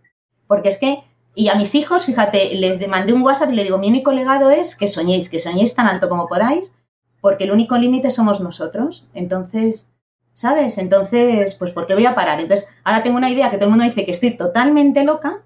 Porque 0.46 0.68
es 0.68 0.78
que, 0.78 1.02
y 1.34 1.48
a 1.48 1.54
mis 1.54 1.74
hijos, 1.74 2.06
fíjate, 2.06 2.54
les 2.54 2.86
mandé 2.88 3.12
un 3.12 3.22
WhatsApp 3.22 3.50
y 3.52 3.56
le 3.56 3.64
digo, 3.64 3.78
mi 3.78 3.88
único 3.88 4.12
legado 4.12 4.50
es 4.50 4.76
que 4.76 4.88
soñéis, 4.88 5.28
que 5.28 5.38
soñéis 5.38 5.74
tan 5.74 5.86
alto 5.86 6.08
como 6.08 6.28
podáis, 6.28 6.72
porque 7.20 7.44
el 7.44 7.52
único 7.52 7.76
límite 7.76 8.10
somos 8.10 8.40
nosotros. 8.40 9.04
Entonces, 9.14 9.88
¿sabes? 10.32 10.78
Entonces, 10.78 11.54
pues, 11.54 11.70
¿por 11.70 11.86
qué 11.86 11.94
voy 11.94 12.06
a 12.06 12.14
parar? 12.14 12.40
Entonces, 12.40 12.68
ahora 12.84 13.02
tengo 13.02 13.16
una 13.16 13.30
idea 13.30 13.50
que 13.50 13.56
todo 13.56 13.66
el 13.66 13.70
mundo 13.70 13.84
dice 13.84 14.04
que 14.04 14.12
estoy 14.12 14.36
totalmente 14.36 15.04
loca, 15.04 15.42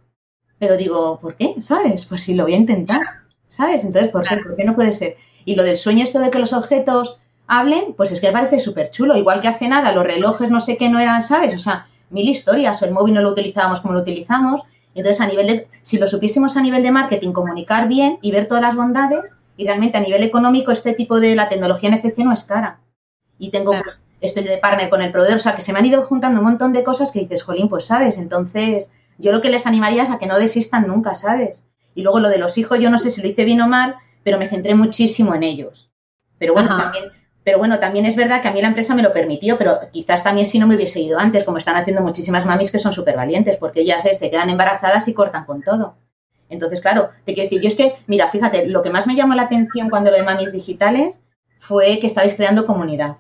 pero 0.59 0.77
digo, 0.77 1.19
¿por 1.21 1.37
qué? 1.37 1.57
¿Sabes? 1.61 2.07
Pues 2.07 2.23
si 2.23 2.35
lo 2.35 2.45
voy 2.45 2.55
a 2.55 2.59
intentar, 2.59 3.03
¿sabes? 3.49 3.85
Entonces, 3.85 4.11
¿por 4.11 4.27
qué? 4.27 4.37
¿Por 4.39 4.57
qué 4.57 4.65
no 4.65 4.75
puede 4.75 4.93
ser? 4.93 5.17
Y 5.45 5.57
lo 5.57 5.63
del 5.65 5.77
sueño 5.77 6.05
esto 6.05 6.21
de 6.21 6.31
que 6.31 6.39
los 6.39 6.53
objetos 6.53 7.19
hablen, 7.47 7.93
pues 7.95 8.11
es 8.13 8.21
que 8.21 8.29
me 8.29 8.33
parece 8.33 8.61
súper 8.61 8.91
chulo. 8.91 9.17
Igual 9.17 9.43
que 9.43 9.49
hace 9.49 9.69
nada, 9.69 9.93
los 9.93 10.05
relojes 10.05 10.51
no 10.51 10.61
sé 10.61 10.77
qué 10.77 10.89
no 10.89 10.99
eran, 10.99 11.23
¿sabes? 11.23 11.55
O 11.55 11.59
sea, 11.59 11.87
mil 12.11 12.29
historias, 12.29 12.81
o 12.81 12.87
el 12.87 12.93
móvil 12.93 13.15
no 13.15 13.21
lo 13.21 13.31
utilizábamos 13.31 13.81
como 13.81 13.95
lo 13.95 14.01
utilizamos. 14.01 14.63
Entonces, 14.95 15.21
a 15.21 15.27
nivel 15.27 15.47
de, 15.47 15.69
si 15.83 15.99
lo 15.99 16.07
supiésemos 16.07 16.57
a 16.57 16.63
nivel 16.63 16.83
de 16.83 16.91
marketing, 16.91 17.33
comunicar 17.33 17.89
bien 17.89 18.19
y 18.23 18.31
ver 18.31 18.47
todas 18.47 18.63
las 18.63 18.77
bondades, 18.77 19.35
y 19.57 19.65
realmente 19.65 19.99
a 19.99 20.01
nivel 20.01 20.23
económico, 20.23 20.71
este 20.73 20.93
tipo 20.93 21.21
de 21.21 21.35
la 21.35 21.49
tecnología 21.49 21.91
NFC 21.91 22.19
no 22.19 22.33
es 22.33 22.45
cara. 22.45 22.81
Y 23.39 23.51
tengo, 23.51 23.73
pues, 23.83 24.01
estoy 24.21 24.45
de 24.45 24.59
partner 24.59 24.91
con 24.91 25.03
el 25.03 25.13
proveedor, 25.13 25.37
o 25.37 25.41
sea, 25.41 25.57
que 25.57 25.63
se 25.63 25.73
me 25.73 25.79
han 25.79 25.87
ido 25.87 26.03
juntando 26.03 26.41
un 26.41 26.47
montón 26.47 26.73
de 26.73 26.85
cosas 26.85 27.11
que 27.13 27.21
dices, 27.21 27.43
jolín, 27.43 27.69
pues 27.69 27.87
sabes, 27.87 28.19
entonces 28.19 28.91
yo 29.19 29.33
lo 29.33 29.41
que 29.41 29.51
les 29.51 29.67
animaría 29.67 30.03
es 30.03 30.11
a 30.11 30.19
que 30.19 30.27
no 30.27 30.39
desistan 30.39 30.87
nunca, 30.87 31.15
¿sabes? 31.15 31.65
Y 31.95 32.03
luego 32.03 32.21
lo 32.21 32.29
de 32.29 32.39
los 32.39 32.59
hijos, 32.59 32.79
yo 32.81 32.91
no 32.91 32.99
sé 32.99 33.11
si 33.11 33.21
lo 33.21 33.29
hice 33.29 33.45
bien 33.45 33.61
o 33.61 33.69
mal, 33.69 33.97
pero 34.25 34.39
me 34.39 34.49
centré 34.49 34.75
muchísimo 34.75 35.35
en 35.35 35.43
ellos. 35.43 35.91
Pero 36.39 36.55
bueno, 36.55 36.77
también, 36.77 37.05
pero 37.45 37.59
bueno, 37.59 37.79
también 37.79 38.07
es 38.07 38.17
verdad 38.17 38.41
que 38.41 38.49
a 38.49 38.53
mí 38.53 38.63
la 38.63 38.69
empresa 38.69 38.95
me 38.95 39.03
lo 39.03 39.13
permitió, 39.13 39.59
pero 39.59 39.79
quizás 39.93 40.25
también 40.25 40.47
si 40.47 40.59
no 40.59 40.67
me 40.67 40.77
hubiese 40.77 41.01
ido 41.01 41.19
antes, 41.19 41.45
como 41.45 41.59
están 41.59 41.77
haciendo 41.77 42.03
muchísimas 42.03 42.47
mamis 42.47 42.71
que 42.71 42.79
son 42.79 42.95
súper 42.95 43.17
valientes, 43.17 43.59
porque 43.59 43.83
ellas 43.83 44.03
se 44.03 44.31
quedan 44.31 44.49
embarazadas 44.49 45.07
y 45.09 45.15
cortan 45.15 45.45
con 45.45 45.63
todo. 45.63 45.95
Entonces, 46.49 46.81
claro, 46.81 47.11
te 47.25 47.35
quiero 47.35 47.49
decir, 47.49 47.61
yo 47.61 47.69
es 47.69 47.75
que, 47.75 47.97
mira, 48.07 48.29
fíjate, 48.29 48.67
lo 48.67 48.83
que 48.83 48.91
más 48.91 49.07
me 49.07 49.15
llamó 49.15 49.35
la 49.35 49.43
atención 49.43 49.91
cuando 49.91 50.11
lo 50.11 50.17
de 50.17 50.23
mamis 50.23 50.53
digitales 50.53 51.21
fue 51.59 51.99
que 52.01 52.07
estabais 52.07 52.35
creando 52.35 52.67
comunidad, 52.67 53.17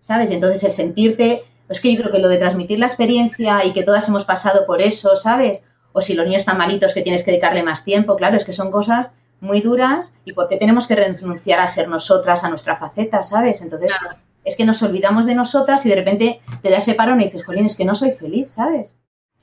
¿sabes? 0.00 0.30
Y 0.30 0.34
entonces 0.34 0.62
el 0.64 0.72
sentirte 0.72 1.42
es 1.68 1.80
que 1.80 1.92
yo 1.92 2.00
creo 2.00 2.12
que 2.12 2.18
lo 2.18 2.28
de 2.28 2.38
transmitir 2.38 2.78
la 2.78 2.86
experiencia 2.86 3.64
y 3.64 3.72
que 3.72 3.82
todas 3.82 4.08
hemos 4.08 4.24
pasado 4.24 4.66
por 4.66 4.80
eso, 4.80 5.16
¿sabes? 5.16 5.62
O 5.92 6.00
si 6.00 6.14
los 6.14 6.26
niños 6.26 6.40
están 6.40 6.58
malitos 6.58 6.94
que 6.94 7.02
tienes 7.02 7.24
que 7.24 7.30
dedicarle 7.30 7.62
más 7.62 7.84
tiempo, 7.84 8.16
claro, 8.16 8.36
es 8.36 8.44
que 8.44 8.52
son 8.52 8.70
cosas 8.70 9.10
muy 9.46 9.60
duras 9.60 10.14
y 10.24 10.32
por 10.32 10.48
qué 10.48 10.56
tenemos 10.56 10.86
que 10.86 10.96
renunciar 10.96 11.60
a 11.60 11.68
ser 11.68 11.88
nosotras, 11.88 12.44
a 12.44 12.48
nuestra 12.48 12.76
faceta, 12.76 13.22
¿sabes? 13.22 13.62
Entonces, 13.62 13.90
es 14.44 14.56
que 14.56 14.64
nos 14.64 14.82
olvidamos 14.82 15.26
de 15.26 15.34
nosotras 15.34 15.86
y 15.86 15.88
de 15.88 15.94
repente 15.94 16.40
te 16.62 16.70
da 16.70 16.78
ese 16.78 16.94
parón 16.94 17.20
y 17.20 17.24
dices, 17.24 17.44
jolín, 17.44 17.66
es 17.66 17.76
que 17.76 17.84
no 17.84 17.94
soy 17.94 18.12
feliz, 18.12 18.52
¿sabes? 18.52 18.96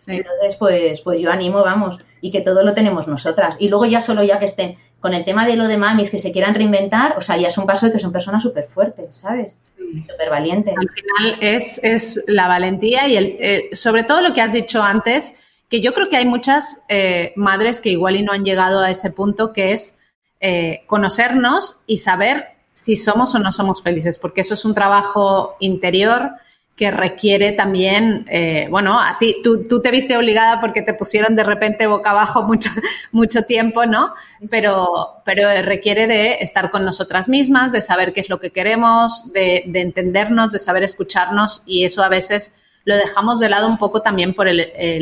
Entonces, 0.08 0.56
pues, 0.58 1.02
pues 1.02 1.22
yo 1.22 1.32
animo, 1.32 1.64
vamos, 1.64 2.00
y 2.22 2.32
que 2.32 2.42
todo 2.42 2.64
lo 2.64 2.74
tenemos 2.74 3.08
nosotras. 3.08 3.56
Y 3.60 3.70
luego 3.70 3.86
ya 3.86 4.02
solo 4.02 4.24
ya 4.24 4.40
que 4.40 4.46
estén 4.46 4.78
con 5.00 5.14
el 5.14 5.26
tema 5.26 5.46
de 5.46 5.58
lo 5.58 5.68
de 5.68 5.78
mamis 5.78 6.10
que 6.10 6.18
se 6.18 6.32
quieran 6.32 6.56
reinventar, 6.56 7.18
o 7.18 7.22
sea, 7.22 7.38
ya 7.38 7.48
es 7.48 7.58
un 7.58 7.66
paso 7.66 7.86
de 7.86 7.92
que 7.92 8.00
son 8.00 8.14
personas 8.14 8.42
súper 8.42 8.70
fuertes, 8.74 9.18
¿sabes? 9.18 9.58
Súper 9.62 10.30
valientes. 10.30 10.74
Al 10.78 10.90
final 10.90 11.38
es, 11.42 11.84
es, 11.84 12.24
la 12.28 12.48
valentía 12.48 13.08
y 13.08 13.18
el, 13.18 13.38
eh, 13.40 13.70
sobre 13.74 14.04
todo 14.04 14.22
lo 14.22 14.34
que 14.34 14.42
has 14.42 14.54
dicho 14.54 14.82
antes, 14.82 15.34
que 15.70 15.82
yo 15.82 15.94
creo 15.94 16.10
que 16.10 16.18
hay 16.18 16.26
muchas 16.26 16.82
eh, 16.90 17.34
madres 17.36 17.82
que 17.82 17.90
igual 17.90 18.16
y 18.16 18.22
no 18.22 18.32
han 18.32 18.46
llegado 18.46 18.80
a 18.80 18.90
ese 18.90 19.12
punto, 19.12 19.54
que 19.54 19.72
es 19.72 20.00
eh, 20.40 20.84
conocernos 20.88 21.84
y 21.88 21.98
saber 21.98 22.50
si 22.74 22.96
somos 22.96 23.34
o 23.36 23.40
no 23.40 23.52
somos 23.52 23.82
felices, 23.82 24.20
porque 24.20 24.42
eso 24.42 24.56
es 24.56 24.66
un 24.66 24.74
trabajo 24.74 25.56
interior 25.60 26.32
que 26.76 26.90
requiere 26.90 27.52
también, 27.52 28.26
eh, 28.30 28.68
bueno, 28.70 29.00
a 29.00 29.18
ti, 29.20 29.38
tú, 29.44 29.68
tú, 29.68 29.80
te 29.82 29.92
viste 29.92 30.18
obligada 30.18 30.60
porque 30.60 30.82
te 30.82 30.96
pusieron 30.96 31.36
de 31.36 31.44
repente 31.44 31.86
boca 31.86 32.10
abajo 32.10 32.42
mucho, 32.44 32.70
mucho 33.12 33.44
tiempo, 33.44 33.86
¿no? 33.86 34.16
Pero, 34.50 35.22
pero 35.24 35.50
requiere 35.62 36.08
de 36.08 36.40
estar 36.42 36.72
con 36.72 36.84
nosotras 36.84 37.30
mismas, 37.30 37.72
de 37.72 37.82
saber 37.82 38.12
qué 38.12 38.22
es 38.22 38.30
lo 38.30 38.40
que 38.40 38.50
queremos, 38.50 39.32
de, 39.34 39.64
de 39.68 39.82
entendernos, 39.82 40.52
de 40.52 40.60
saber 40.60 40.84
escucharnos 40.84 41.62
y 41.68 41.86
eso 41.86 42.04
a 42.04 42.10
veces 42.10 42.63
lo 42.86 42.96
dejamos 42.96 43.40
de 43.40 43.50
lado 43.50 43.68
un 43.68 43.78
poco 43.78 44.02
también 44.02 44.34
por 44.34 44.48
el, 44.48 44.60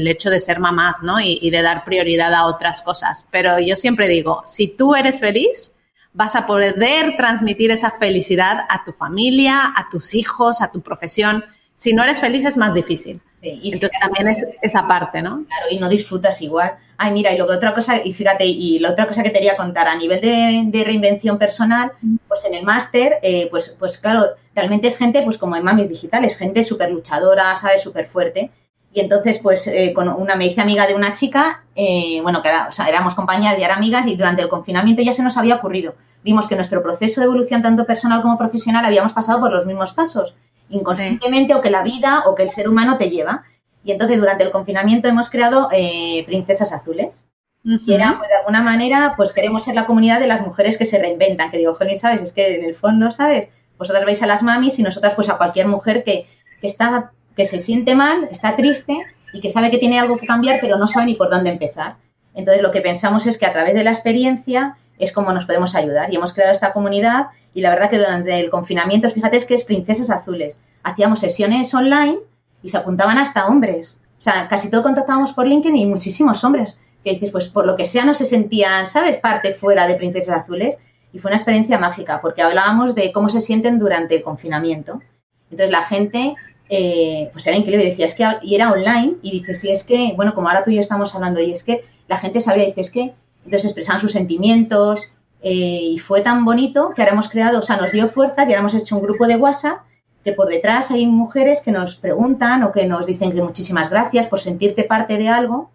hecho 0.08 0.30
de 0.30 0.40
ser 0.40 0.60
mamás, 0.60 1.02
¿no? 1.02 1.20
Y, 1.20 1.40
y 1.42 1.50
de 1.50 1.62
dar 1.62 1.84
prioridad 1.84 2.34
a 2.34 2.46
otras 2.46 2.82
cosas. 2.82 3.28
Pero 3.32 3.60
yo 3.60 3.76
siempre 3.76 4.08
digo, 4.08 4.44
si 4.46 4.68
tú 4.68 4.96
eres 4.96 5.20
feliz, 5.20 5.78
vas 6.14 6.36
a 6.36 6.46
poder 6.46 7.16
transmitir 7.18 7.72
esa 7.72 7.92
felicidad 7.92 8.66
a 8.70 8.84
tu 8.84 8.92
familia, 8.92 9.74
a 9.76 9.88
tus 9.90 10.14
hijos, 10.14 10.62
a 10.62 10.72
tu 10.72 10.82
profesión 10.82 11.44
si 11.82 11.94
no 11.94 12.04
eres 12.04 12.20
feliz 12.20 12.46
es 12.46 12.58
más 12.58 12.76
difícil. 12.76 13.22
Sí, 13.42 13.60
y 13.64 13.74
Entonces 13.74 14.00
también 14.00 14.28
es 14.28 14.46
esa 14.62 14.88
parte, 14.88 15.20
¿no? 15.24 15.46
Claro, 15.48 15.66
y 15.72 15.80
no 15.80 15.90
disfrutas 15.90 16.40
igual. 16.44 16.74
Ay, 16.96 17.12
mira, 17.12 17.34
y 17.34 17.40
lo 17.40 17.48
que 17.48 17.56
otra 17.56 17.74
cosa, 17.74 18.00
y 18.04 18.14
fíjate, 18.14 18.46
y 18.46 18.78
la 18.78 18.92
otra 18.92 19.08
cosa 19.08 19.24
que 19.24 19.30
te 19.30 19.40
quería 19.40 19.58
contar 19.58 19.88
a 19.88 19.96
nivel 19.96 20.22
de, 20.22 20.84
reinvención 20.84 21.40
personal, 21.40 21.92
pues 22.28 22.46
en 22.46 22.54
el 22.54 22.64
máster, 22.64 23.18
eh, 23.24 23.48
pues, 23.50 23.76
pues 23.80 23.98
claro, 23.98 24.36
realmente 24.54 24.88
es 24.88 24.96
gente, 24.96 25.24
pues 25.24 25.40
como 25.40 25.56
en 25.56 25.64
mamis 25.64 25.90
digitales, 25.90 26.38
gente 26.38 26.64
súper 26.64 26.92
luchadora, 26.92 27.56
¿sabes? 27.56 27.82
Súper 27.82 28.06
fuerte. 28.06 28.52
Y 28.94 29.00
entonces, 29.00 29.40
pues, 29.40 29.66
eh, 29.66 29.92
con 29.96 30.08
una, 30.08 30.36
me 30.36 30.46
hice 30.46 30.62
amiga 30.62 30.86
de 30.86 30.94
una 30.94 31.16
chica, 31.16 31.64
eh, 31.76 32.20
bueno, 32.22 32.44
que 32.44 32.50
era, 32.50 32.68
o 32.68 32.72
sea, 32.72 32.90
éramos 32.90 33.16
compañeras 33.16 33.58
y 33.58 33.64
eran 33.64 33.80
amigas, 33.80 34.06
y 34.06 34.16
durante 34.16 34.44
el 34.44 34.50
confinamiento 34.50 35.02
ya 35.02 35.14
se 35.14 35.24
nos 35.24 35.38
había 35.38 35.56
ocurrido. 35.56 35.96
Vimos 36.24 36.48
que 36.48 36.56
nuestro 36.56 36.84
proceso 36.84 37.22
de 37.22 37.26
evolución, 37.26 37.64
tanto 37.64 37.88
personal 37.88 38.22
como 38.22 38.38
profesional, 38.38 38.86
habíamos 38.86 39.14
pasado 39.14 39.40
por 39.40 39.52
los 39.52 39.66
mismos 39.66 39.94
pasos 39.94 40.36
inconscientemente 40.72 41.54
o 41.54 41.62
que 41.62 41.70
la 41.70 41.84
vida 41.84 42.24
o 42.26 42.36
que 42.36 42.44
el 42.44 42.50
ser 42.50 42.68
humano 42.68 42.98
te 42.98 43.10
lleva. 43.10 43.44
Y 43.84 43.92
entonces 43.92 44.20
durante 44.20 44.44
el 44.44 44.52
confinamiento 44.52 45.08
hemos 45.08 45.30
creado 45.30 45.70
eh, 45.72 46.24
Princesas 46.26 46.72
Azules. 46.72 47.28
Y 47.64 47.94
era, 47.94 48.16
pues, 48.18 48.28
de 48.28 48.38
alguna 48.38 48.64
manera, 48.64 49.14
pues 49.16 49.34
queremos 49.34 49.64
ser 49.64 49.76
la 49.76 49.86
comunidad 49.86 50.20
de 50.20 50.26
las 50.26 50.42
mujeres 50.42 50.80
que 50.80 50.88
se 50.88 50.98
reinventan. 50.98 51.52
Que 51.52 51.60
digo, 51.60 51.76
Jolín, 51.76 52.00
¿sabes? 52.00 52.22
Es 52.24 52.34
que 52.34 52.56
en 52.56 52.66
el 52.66 52.74
fondo, 52.74 53.12
¿sabes? 53.12 53.50
Vosotras 53.78 54.06
veis 54.06 54.24
a 54.24 54.28
las 54.28 54.42
mamis 54.42 54.80
y 54.80 54.84
nosotras 54.84 55.14
pues 55.14 55.30
a 55.30 55.38
cualquier 55.38 55.68
mujer 55.68 56.04
que, 56.04 56.26
que, 56.60 56.68
está, 56.68 57.12
que 57.36 57.46
se 57.46 57.60
siente 57.60 57.94
mal, 57.94 58.28
está 58.32 58.56
triste 58.56 58.98
y 59.34 59.42
que 59.42 59.50
sabe 59.50 59.72
que 59.72 59.78
tiene 59.78 60.00
algo 60.00 60.18
que 60.18 60.28
cambiar 60.28 60.60
pero 60.60 60.78
no 60.78 60.88
sabe 60.88 61.08
ni 61.08 61.16
por 61.16 61.30
dónde 61.30 61.52
empezar. 61.52 61.96
Entonces 62.34 62.62
lo 62.62 62.72
que 62.72 62.82
pensamos 62.82 63.26
es 63.28 63.38
que 63.38 63.46
a 63.46 63.54
través 63.54 63.74
de 63.74 63.84
la 63.84 63.92
experiencia 63.92 64.78
es 65.02 65.12
cómo 65.12 65.34
nos 65.34 65.46
podemos 65.46 65.76
ayudar. 65.76 66.14
Y 66.14 66.16
hemos 66.16 66.34
creado 66.34 66.54
esta 66.54 66.74
comunidad 66.74 67.28
y 67.54 67.62
la 67.62 67.72
verdad 67.72 67.90
que 67.90 67.98
durante 67.98 68.40
el 68.40 68.50
confinamiento, 68.50 69.10
fíjate, 69.10 69.38
es 69.38 69.46
que 69.46 69.56
es 69.56 69.64
Princesas 69.64 70.10
Azules. 70.10 70.58
Hacíamos 70.84 71.20
sesiones 71.20 71.74
online 71.74 72.20
y 72.64 72.70
se 72.70 72.78
apuntaban 72.78 73.18
hasta 73.18 73.48
hombres. 73.48 74.00
O 74.20 74.22
sea, 74.24 74.48
casi 74.48 74.70
todo 74.70 74.84
contactábamos 74.84 75.34
por 75.34 75.48
LinkedIn 75.48 75.76
y 75.76 75.86
muchísimos 75.86 76.44
hombres 76.44 76.78
que 77.04 77.14
dices, 77.14 77.32
pues 77.32 77.50
por 77.50 77.66
lo 77.66 77.76
que 77.76 77.86
sea 77.86 78.06
no 78.06 78.14
se 78.14 78.26
sentían, 78.26 78.86
¿sabes?, 78.88 79.18
parte 79.18 79.54
fuera 79.54 79.88
de 79.88 79.96
Princesas 79.96 80.42
Azules. 80.42 80.78
Y 81.12 81.20
fue 81.20 81.30
una 81.30 81.38
experiencia 81.38 81.78
mágica 81.78 82.22
porque 82.22 82.42
hablábamos 82.42 82.96
de 82.96 83.12
cómo 83.12 83.30
se 83.30 83.42
sienten 83.42 83.80
durante 83.80 84.16
el 84.16 84.24
confinamiento. 84.24 85.02
Entonces 85.50 85.72
la 85.72 85.82
gente, 85.82 86.36
eh, 86.70 87.30
pues 87.34 87.46
era 87.48 87.58
increíble, 87.58 87.86
decía, 87.86 88.06
es 88.06 88.16
que, 88.16 88.26
y 88.44 88.56
era 88.56 88.72
online, 88.72 89.16
y 89.22 89.32
dices, 89.32 89.60
si 89.60 89.72
es 89.72 89.84
que, 89.84 90.14
bueno, 90.16 90.34
como 90.34 90.48
ahora 90.48 90.64
tú 90.64 90.72
y 90.72 90.76
yo 90.76 90.82
estamos 90.82 91.14
hablando, 91.14 91.42
y 91.42 91.52
es 91.52 91.64
que 91.64 91.84
la 92.08 92.18
gente 92.18 92.40
sabía, 92.40 92.66
dice, 92.66 92.82
es 92.82 92.92
que, 92.92 93.14
entonces 93.46 93.66
expresaban 93.66 94.02
sus 94.02 94.12
sentimientos, 94.12 95.10
eh, 95.42 95.94
y 95.94 96.00
fue 96.00 96.22
tan 96.22 96.46
bonito 96.46 96.92
que 96.96 97.02
ahora 97.02 97.14
hemos 97.14 97.30
creado, 97.30 97.60
o 97.60 97.62
sea, 97.64 97.78
nos 97.78 97.92
dio 97.92 98.08
fuerza 98.08 98.44
y 98.44 98.48
ahora 98.48 98.60
hemos 98.60 98.76
hecho 98.76 98.96
un 98.96 99.02
grupo 99.02 99.26
de 99.26 99.38
WhatsApp 99.38 99.80
que 100.24 100.34
por 100.34 100.48
detrás 100.48 100.92
hay 100.92 101.08
mujeres 101.08 101.62
que 101.62 101.72
nos 101.72 101.96
preguntan 101.96 102.64
o 102.64 102.72
que 102.72 102.86
nos 102.86 103.08
dicen 103.08 103.32
que 103.32 103.42
muchísimas 103.42 103.90
gracias 103.90 104.28
por 104.28 104.40
sentirte 104.40 104.84
parte 104.84 105.18
de 105.18 105.30
algo. 105.30 105.72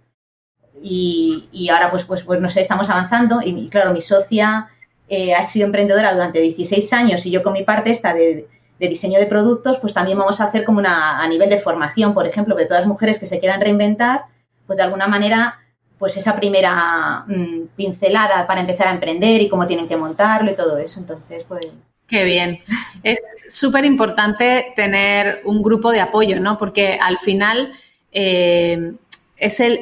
Y, 0.80 1.48
y 1.50 1.68
ahora, 1.70 1.90
pues, 1.90 2.04
pues, 2.04 2.22
pues, 2.22 2.40
no 2.40 2.48
sé, 2.48 2.60
estamos 2.60 2.88
avanzando. 2.90 3.40
Y, 3.42 3.68
claro, 3.70 3.92
mi 3.92 4.02
socia 4.02 4.68
eh, 5.08 5.34
ha 5.34 5.44
sido 5.46 5.66
emprendedora 5.66 6.12
durante 6.12 6.40
16 6.40 6.92
años 6.92 7.26
y 7.26 7.32
yo 7.32 7.42
con 7.42 7.54
mi 7.54 7.64
parte 7.64 7.90
esta 7.90 8.14
de, 8.14 8.46
de, 8.78 8.88
diseño 8.88 9.18
de 9.18 9.26
productos, 9.26 9.78
pues 9.78 9.94
también 9.94 10.18
vamos 10.18 10.40
a 10.40 10.44
hacer 10.44 10.64
como 10.64 10.78
una, 10.78 11.20
a 11.20 11.28
nivel 11.28 11.50
de 11.50 11.58
formación, 11.58 12.14
por 12.14 12.26
ejemplo, 12.26 12.54
de 12.54 12.66
todas 12.66 12.82
las 12.82 12.88
mujeres 12.88 13.18
que 13.18 13.26
se 13.26 13.40
quieran 13.40 13.60
reinventar, 13.60 14.26
pues 14.66 14.76
de 14.76 14.84
alguna 14.84 15.08
manera 15.08 15.58
pues 15.98 16.16
esa 16.16 16.36
primera 16.36 17.24
mm, 17.26 17.68
pincelada 17.76 18.46
para 18.46 18.60
empezar 18.60 18.88
a 18.88 18.92
emprender 18.92 19.40
y 19.40 19.48
cómo 19.48 19.66
tienen 19.66 19.88
que 19.88 19.96
montarlo 19.96 20.50
y 20.50 20.56
todo 20.56 20.78
eso. 20.78 21.00
Entonces, 21.00 21.44
pues... 21.48 21.66
Qué 22.06 22.22
bien. 22.24 22.60
Es 23.02 23.18
súper 23.48 23.84
importante 23.84 24.72
tener 24.76 25.42
un 25.44 25.62
grupo 25.62 25.90
de 25.90 26.00
apoyo, 26.00 26.38
¿no? 26.38 26.56
Porque 26.56 26.98
al 27.02 27.18
final 27.18 27.72
eh, 28.12 28.92
es 29.36 29.60
el 29.60 29.80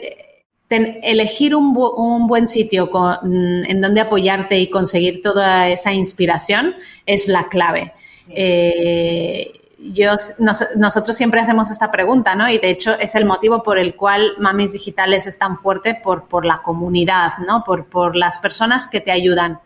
elegir 0.70 1.54
un, 1.54 1.76
un, 1.76 2.26
buen 2.26 2.48
sitio 2.48 2.90
con, 2.90 3.64
en 3.64 3.80
donde 3.80 4.00
apoyarte 4.00 4.58
y 4.58 4.70
conseguir 4.70 5.22
toda 5.22 5.68
esa 5.68 5.92
inspiración 5.92 6.74
es 7.06 7.28
la 7.28 7.48
clave. 7.48 7.92
Eh, 8.28 9.52
yo, 9.92 10.12
nosotros 10.76 11.16
siempre 11.16 11.40
hacemos 11.40 11.70
esta 11.70 11.90
pregunta, 11.90 12.34
¿no? 12.34 12.48
Y 12.48 12.58
de 12.58 12.70
hecho 12.70 12.98
es 12.98 13.14
el 13.14 13.26
motivo 13.26 13.62
por 13.62 13.78
el 13.78 13.94
cual 13.94 14.32
Mamis 14.38 14.72
Digitales 14.72 15.26
es 15.26 15.38
tan 15.38 15.58
fuerte 15.58 15.94
por, 15.94 16.26
por 16.26 16.46
la 16.46 16.62
comunidad, 16.62 17.38
¿no? 17.46 17.62
Por, 17.64 17.86
por 17.86 18.16
las 18.16 18.38
personas 18.38 18.88
que 18.88 19.00
te 19.00 19.12
ayudan. 19.12 19.60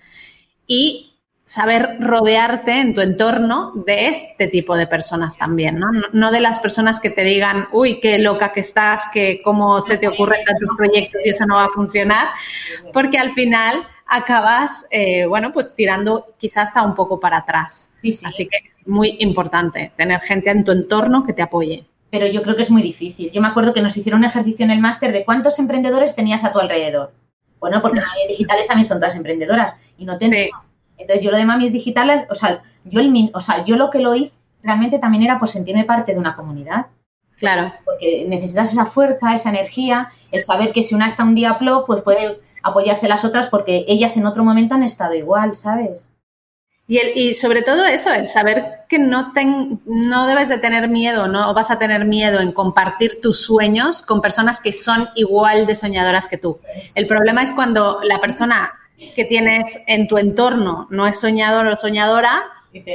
Y 0.66 1.08
saber 1.44 1.96
rodearte 2.00 2.78
en 2.78 2.94
tu 2.94 3.00
entorno 3.00 3.72
de 3.86 4.08
este 4.08 4.48
tipo 4.48 4.76
de 4.76 4.86
personas 4.86 5.38
también, 5.38 5.78
¿no? 5.78 5.86
No 6.12 6.30
de 6.30 6.40
las 6.40 6.60
personas 6.60 7.00
que 7.00 7.08
te 7.08 7.22
digan, 7.22 7.68
uy, 7.72 8.00
qué 8.00 8.18
loca 8.18 8.52
que 8.52 8.60
estás, 8.60 9.06
que 9.14 9.40
cómo 9.42 9.80
se 9.80 9.96
te 9.96 10.08
ocurren 10.08 10.44
tantos 10.44 10.68
proyectos 10.76 11.24
y 11.24 11.30
eso 11.30 11.46
no 11.46 11.54
va 11.54 11.64
a 11.64 11.70
funcionar, 11.70 12.28
porque 12.92 13.18
al 13.18 13.32
final 13.32 13.76
acabas, 14.08 14.86
eh, 14.90 15.26
bueno, 15.26 15.52
pues 15.52 15.74
tirando 15.74 16.34
quizás 16.38 16.68
hasta 16.68 16.82
un 16.82 16.94
poco 16.94 17.20
para 17.20 17.38
atrás. 17.38 17.92
Así 18.24 18.48
que 18.48 18.56
es 18.56 18.88
muy 18.88 19.16
importante 19.20 19.92
tener 19.96 20.20
gente 20.20 20.50
en 20.50 20.64
tu 20.64 20.72
entorno 20.72 21.24
que 21.24 21.34
te 21.34 21.42
apoye. 21.42 21.84
Pero 22.10 22.26
yo 22.26 22.42
creo 22.42 22.56
que 22.56 22.62
es 22.62 22.70
muy 22.70 22.82
difícil. 22.82 23.30
Yo 23.30 23.42
me 23.42 23.48
acuerdo 23.48 23.74
que 23.74 23.82
nos 23.82 23.96
hicieron 23.96 24.20
un 24.20 24.24
ejercicio 24.24 24.64
en 24.64 24.70
el 24.70 24.80
máster 24.80 25.12
de 25.12 25.26
cuántos 25.26 25.58
emprendedores 25.58 26.16
tenías 26.16 26.42
a 26.42 26.52
tu 26.52 26.58
alrededor. 26.58 27.12
Bueno, 27.60 27.82
porque 27.82 28.00
Mamis 28.00 28.28
Digitales 28.28 28.66
también 28.66 28.86
son 28.86 28.98
todas 28.98 29.14
emprendedoras 29.14 29.74
y 29.98 30.06
no 30.06 30.16
tenemos. 30.16 30.72
Entonces 30.96 31.22
yo 31.22 31.30
lo 31.30 31.36
de 31.36 31.44
Mamis 31.44 31.72
Digitales, 31.72 32.26
o 32.30 32.34
sea, 32.34 32.62
yo, 32.84 33.00
el, 33.00 33.30
o 33.34 33.40
sea, 33.40 33.64
yo 33.64 33.76
lo 33.76 33.90
que 33.90 33.98
lo 33.98 34.14
hice 34.14 34.32
realmente 34.62 34.98
también 34.98 35.24
era 35.24 35.38
por 35.38 35.48
sentirme 35.48 35.84
parte 35.84 36.12
de 36.12 36.18
una 36.18 36.34
comunidad. 36.34 36.86
Claro. 37.38 37.72
Porque 37.84 38.24
necesitas 38.26 38.72
esa 38.72 38.86
fuerza, 38.86 39.34
esa 39.34 39.50
energía, 39.50 40.08
el 40.32 40.42
saber 40.44 40.72
que 40.72 40.82
si 40.82 40.94
una 40.94 41.06
está 41.06 41.24
un 41.24 41.34
día 41.34 41.58
plop, 41.58 41.86
pues 41.86 42.02
puede 42.02 42.40
apoyarse 42.62 43.08
las 43.08 43.24
otras 43.24 43.48
porque 43.48 43.84
ellas 43.88 44.16
en 44.16 44.26
otro 44.26 44.44
momento 44.44 44.74
han 44.74 44.82
estado 44.82 45.14
igual, 45.14 45.56
¿sabes? 45.56 46.10
Y, 46.86 46.96
el, 46.96 47.18
y 47.18 47.34
sobre 47.34 47.60
todo 47.60 47.84
eso, 47.84 48.10
el 48.12 48.28
saber 48.28 48.80
que 48.88 48.98
no, 48.98 49.32
ten, 49.32 49.80
no 49.84 50.26
debes 50.26 50.48
de 50.48 50.56
tener 50.56 50.88
miedo, 50.88 51.28
no 51.28 51.52
vas 51.52 51.70
a 51.70 51.78
tener 51.78 52.06
miedo 52.06 52.40
en 52.40 52.52
compartir 52.52 53.20
tus 53.20 53.42
sueños 53.42 54.00
con 54.00 54.22
personas 54.22 54.60
que 54.60 54.72
son 54.72 55.10
igual 55.14 55.66
de 55.66 55.74
soñadoras 55.74 56.30
que 56.30 56.38
tú. 56.38 56.58
El 56.94 57.06
problema 57.06 57.42
es 57.42 57.52
cuando 57.52 58.00
la 58.02 58.20
persona 58.22 58.72
que 59.14 59.24
tienes 59.26 59.78
en 59.86 60.08
tu 60.08 60.16
entorno 60.16 60.86
no 60.90 61.06
es 61.06 61.20
soñador 61.20 61.66
o 61.66 61.76
soñadora, 61.76 62.44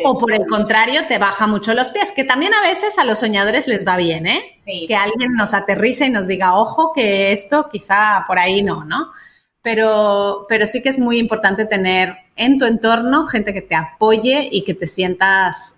o 0.04 0.18
por 0.18 0.34
el 0.34 0.46
contrario, 0.48 1.02
te 1.08 1.18
baja 1.18 1.48
mucho 1.48 1.74
los 1.74 1.92
pies, 1.92 2.12
que 2.12 2.24
también 2.24 2.54
a 2.54 2.62
veces 2.62 2.98
a 2.98 3.04
los 3.04 3.20
soñadores 3.20 3.68
les 3.68 3.88
va 3.88 3.98
bien, 3.98 4.28
¿eh? 4.28 4.62
Que 4.66 4.96
alguien 4.96 5.34
nos 5.34 5.54
aterrice 5.54 6.06
y 6.06 6.10
nos 6.10 6.28
diga, 6.28 6.56
ojo, 6.56 6.94
que 6.94 7.32
esto 7.32 7.70
quizá 7.72 8.24
por 8.28 8.40
ahí 8.40 8.62
no, 8.62 8.86
¿no? 8.86 9.12
Pero, 9.64 10.46
pero 10.50 10.68
sí 10.68 10.84
que 10.84 10.90
es 10.90 11.00
muy 11.00 11.18
importante 11.18 11.66
tener 11.66 12.18
en 12.36 12.60
tu 12.60 12.66
entorno 12.66 13.26
gente 13.26 13.54
que 13.54 13.62
te 13.62 13.76
apoye 13.76 14.50
y 14.52 14.64
que 14.66 14.74
te 14.74 14.86
sientas 14.86 15.78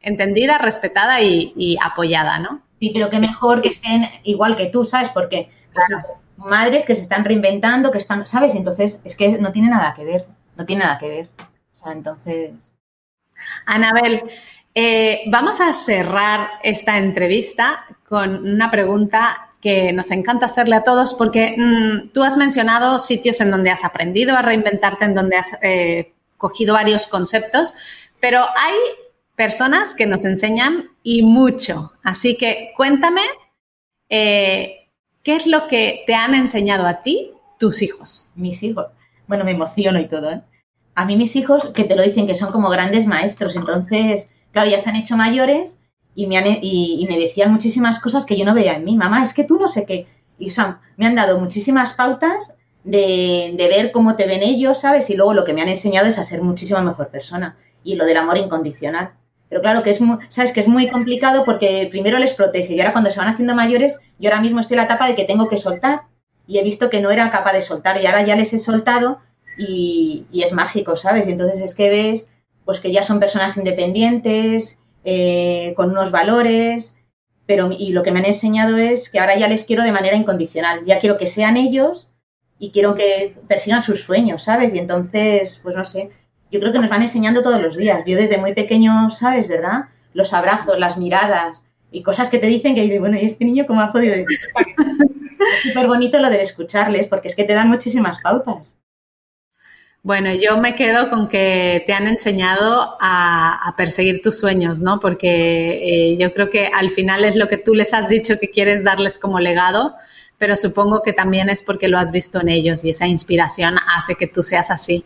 entendida, 0.00 0.58
respetada 0.58 1.20
y, 1.20 1.76
apoyada, 1.80 2.38
¿no? 2.38 2.62
Sí, 2.80 2.90
pero 2.92 3.10
que 3.10 3.20
mejor 3.20 3.60
que 3.60 3.68
estén 3.68 4.04
igual 4.24 4.56
que 4.56 4.66
tú, 4.66 4.86
¿sabes? 4.86 5.10
Porque 5.10 5.50
pues, 5.74 5.86
madres 6.38 6.86
que 6.86 6.96
se 6.96 7.02
están 7.02 7.24
reinventando, 7.24 7.92
que 7.92 7.98
están, 7.98 8.26
¿sabes? 8.26 8.54
Entonces 8.54 9.00
es 9.04 9.16
que 9.16 9.38
no 9.38 9.52
tiene 9.52 9.68
nada 9.68 9.92
que 9.94 10.04
ver, 10.04 10.26
no 10.56 10.64
tiene 10.64 10.84
nada 10.84 10.98
que 10.98 11.08
ver. 11.08 11.28
O 11.74 11.76
sea, 11.76 11.92
entonces... 11.92 12.52
Anabel, 13.66 14.22
eh, 14.74 15.24
vamos 15.26 15.60
a 15.60 15.72
cerrar 15.74 16.48
esta 16.62 16.96
entrevista 16.96 17.84
con 18.08 18.46
una 18.46 18.70
pregunta 18.70 19.47
que 19.60 19.92
nos 19.92 20.10
encanta 20.10 20.46
hacerle 20.46 20.76
a 20.76 20.84
todos 20.84 21.14
porque 21.14 21.56
mm, 21.58 22.10
tú 22.10 22.22
has 22.22 22.36
mencionado 22.36 22.98
sitios 22.98 23.40
en 23.40 23.50
donde 23.50 23.70
has 23.70 23.84
aprendido 23.84 24.36
a 24.36 24.42
reinventarte, 24.42 25.04
en 25.04 25.14
donde 25.14 25.36
has 25.36 25.58
eh, 25.62 26.12
cogido 26.36 26.74
varios 26.74 27.06
conceptos, 27.06 27.74
pero 28.20 28.40
hay 28.56 28.76
personas 29.34 29.94
que 29.94 30.06
nos 30.06 30.24
enseñan 30.24 30.90
y 31.02 31.22
mucho. 31.22 31.92
Así 32.02 32.36
que 32.36 32.72
cuéntame, 32.76 33.22
eh, 34.08 34.88
¿qué 35.22 35.36
es 35.36 35.46
lo 35.46 35.66
que 35.66 36.02
te 36.06 36.14
han 36.14 36.34
enseñado 36.34 36.86
a 36.86 37.02
ti 37.02 37.32
tus 37.58 37.82
hijos? 37.82 38.28
Mis 38.36 38.62
hijos. 38.62 38.86
Bueno, 39.26 39.44
me 39.44 39.52
emociono 39.52 39.98
y 40.00 40.06
todo. 40.06 40.30
¿eh? 40.30 40.40
A 40.94 41.04
mí 41.04 41.16
mis 41.16 41.36
hijos, 41.36 41.68
que 41.74 41.84
te 41.84 41.96
lo 41.96 42.02
dicen, 42.02 42.26
que 42.26 42.34
son 42.34 42.52
como 42.52 42.70
grandes 42.70 43.06
maestros, 43.06 43.56
entonces, 43.56 44.28
claro, 44.52 44.70
ya 44.70 44.78
se 44.78 44.88
han 44.88 44.96
hecho 44.96 45.16
mayores 45.16 45.78
y 46.18 46.26
me, 46.26 46.58
y, 46.60 47.06
me 47.08 47.16
decían 47.16 47.52
muchísimas 47.52 48.00
cosas 48.00 48.26
que 48.26 48.36
yo 48.36 48.44
no 48.44 48.52
veía 48.52 48.74
en 48.74 48.84
mí. 48.84 48.96
Mamá, 48.96 49.22
es 49.22 49.32
que 49.32 49.44
tú 49.44 49.56
no 49.56 49.68
sé 49.68 49.86
qué. 49.86 50.08
Y 50.36 50.48
me 50.96 51.06
han 51.06 51.14
dado 51.14 51.38
muchísimas 51.38 51.92
pautas 51.92 52.56
de, 52.82 53.54
ver 53.56 53.92
cómo 53.92 54.16
te 54.16 54.26
ven 54.26 54.42
ellos, 54.42 54.80
¿sabes? 54.80 55.10
Y 55.10 55.14
luego 55.14 55.32
lo 55.32 55.44
que 55.44 55.52
me 55.52 55.62
han 55.62 55.68
enseñado 55.68 56.08
es 56.08 56.18
a 56.18 56.24
ser 56.24 56.42
muchísimo 56.42 56.82
mejor 56.82 57.10
persona. 57.10 57.56
Y 57.84 57.94
lo 57.94 58.04
del 58.04 58.16
amor 58.16 58.36
incondicional. 58.36 59.12
Pero 59.48 59.60
claro 59.60 59.84
que 59.84 59.92
es 59.92 60.00
muy, 60.00 60.18
sabes 60.28 60.50
que 60.50 60.58
es 60.58 60.66
muy 60.66 60.90
complicado 60.90 61.44
porque 61.44 61.86
primero 61.88 62.18
les 62.18 62.34
protege 62.34 62.74
y 62.74 62.80
ahora 62.80 62.94
cuando 62.94 63.12
se 63.12 63.20
van 63.20 63.28
haciendo 63.28 63.54
mayores, 63.54 63.96
yo 64.18 64.28
ahora 64.28 64.42
mismo 64.42 64.58
estoy 64.58 64.74
en 64.74 64.78
la 64.78 64.86
etapa 64.86 65.06
de 65.06 65.14
que 65.14 65.24
tengo 65.24 65.46
que 65.48 65.56
soltar 65.56 66.02
y 66.48 66.58
he 66.58 66.64
visto 66.64 66.90
que 66.90 67.00
no 67.00 67.12
era 67.12 67.30
capaz 67.30 67.52
de 67.52 67.62
soltar 67.62 68.02
y 68.02 68.06
ahora 68.06 68.26
ya 68.26 68.34
les 68.34 68.52
he 68.52 68.58
soltado 68.58 69.20
y, 69.56 70.26
y 70.32 70.42
es 70.42 70.52
mágico, 70.52 70.96
¿sabes? 70.96 71.28
Y 71.28 71.30
entonces 71.30 71.60
es 71.60 71.76
que 71.76 71.90
ves 71.90 72.28
pues 72.64 72.80
que 72.80 72.92
ya 72.92 73.04
son 73.04 73.20
personas 73.20 73.56
independientes, 73.56 74.77
eh, 75.04 75.74
con 75.76 75.90
unos 75.90 76.10
valores, 76.10 76.96
pero 77.46 77.70
y 77.72 77.92
lo 77.92 78.02
que 78.02 78.12
me 78.12 78.18
han 78.18 78.26
enseñado 78.26 78.76
es 78.76 79.08
que 79.08 79.20
ahora 79.20 79.38
ya 79.38 79.48
les 79.48 79.64
quiero 79.64 79.82
de 79.82 79.92
manera 79.92 80.16
incondicional, 80.16 80.84
ya 80.84 81.00
quiero 81.00 81.16
que 81.16 81.26
sean 81.26 81.56
ellos 81.56 82.08
y 82.58 82.72
quiero 82.72 82.94
que 82.94 83.36
persigan 83.48 83.82
sus 83.82 84.02
sueños, 84.02 84.44
¿sabes? 84.44 84.74
Y 84.74 84.78
entonces, 84.78 85.60
pues 85.62 85.74
no 85.74 85.84
sé, 85.84 86.10
yo 86.50 86.60
creo 86.60 86.72
que 86.72 86.78
nos 86.78 86.90
van 86.90 87.02
enseñando 87.02 87.42
todos 87.42 87.60
los 87.60 87.76
días. 87.76 88.04
Yo 88.06 88.16
desde 88.16 88.38
muy 88.38 88.54
pequeño, 88.54 89.10
¿sabes? 89.10 89.48
¿Verdad? 89.48 89.86
Los 90.12 90.32
abrazos, 90.32 90.78
las 90.78 90.96
miradas 90.96 91.64
y 91.90 92.02
cosas 92.02 92.28
que 92.28 92.38
te 92.38 92.46
dicen 92.46 92.74
que 92.74 92.98
bueno, 92.98 93.18
¿y 93.18 93.24
este 93.24 93.44
niño 93.44 93.66
cómo 93.66 93.80
ha 93.80 93.92
podido 93.92 94.14
decir? 94.14 94.38
es 95.38 95.62
súper 95.62 95.86
bonito 95.86 96.18
lo 96.18 96.30
de 96.30 96.42
escucharles 96.42 97.06
porque 97.06 97.28
es 97.28 97.36
que 97.36 97.44
te 97.44 97.54
dan 97.54 97.68
muchísimas 97.68 98.20
pautas. 98.20 98.77
Bueno, 100.02 100.32
yo 100.32 100.56
me 100.58 100.74
quedo 100.74 101.10
con 101.10 101.28
que 101.28 101.82
te 101.86 101.92
han 101.92 102.06
enseñado 102.06 102.96
a, 103.00 103.74
perseguir 103.76 104.22
tus 104.22 104.38
sueños, 104.38 104.80
¿no? 104.80 105.00
Porque 105.00 106.12
eh, 106.12 106.16
yo 106.18 106.32
creo 106.32 106.50
que 106.50 106.68
al 106.68 106.90
final 106.90 107.24
es 107.24 107.36
lo 107.36 107.48
que 107.48 107.58
tú 107.58 107.74
les 107.74 107.92
has 107.92 108.08
dicho 108.08 108.38
que 108.38 108.48
quieres 108.50 108.84
darles 108.84 109.18
como 109.18 109.40
legado, 109.40 109.94
pero 110.38 110.56
supongo 110.56 111.02
que 111.02 111.12
también 111.12 111.50
es 111.50 111.62
porque 111.62 111.88
lo 111.88 111.98
has 111.98 112.12
visto 112.12 112.40
en 112.40 112.48
ellos 112.48 112.84
y 112.84 112.90
esa 112.90 113.06
inspiración 113.06 113.76
hace 113.94 114.14
que 114.14 114.26
tú 114.26 114.42
seas 114.42 114.70
así. 114.70 115.04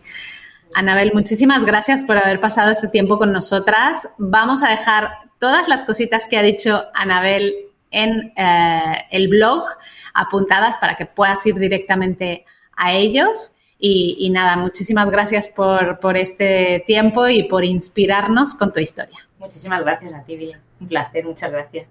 Anabel, 0.75 1.13
muchísimas 1.15 1.65
gracias 1.65 2.05
por 2.05 2.17
haber 2.17 2.41
pasado 2.41 2.71
este 2.71 2.89
tiempo 2.89 3.19
con 3.19 3.33
nosotras. 3.33 4.09
Vamos 4.19 4.63
a 4.63 4.71
dejar 4.71 5.11
todas 5.39 5.69
las 5.69 5.85
cositas 5.85 6.29
que 6.29 6.39
ha 6.39 6.43
dicho 6.43 6.85
Anabel 6.95 7.55
en 7.91 8.33
eh, 8.37 9.05
el 9.11 9.29
blog 9.29 9.65
apuntadas 10.15 10.79
para 10.79 10.97
que 10.97 11.07
puedas 11.07 11.45
ir 11.47 11.57
directamente 11.57 12.45
a 12.77 12.93
ellos. 12.93 13.53
Y, 13.85 14.31
nada, 14.31 14.57
muchísimas 14.57 15.11
gracias 15.11 15.49
por, 15.49 15.99
por, 15.99 16.16
este 16.16 16.85
tiempo 16.87 17.27
y 17.27 17.49
por 17.49 17.64
inspirarnos 17.64 18.55
con 18.55 18.73
tu 18.73 18.79
historia. 18.79 19.18
Muchísimas 19.40 19.83
gracias 19.83 20.14
a 20.14 20.23
ti, 20.23 20.37
Billy. 20.37 20.55
Un 20.81 20.87
placer, 20.87 21.25
muchas 21.25 21.51
gracias. 21.51 21.88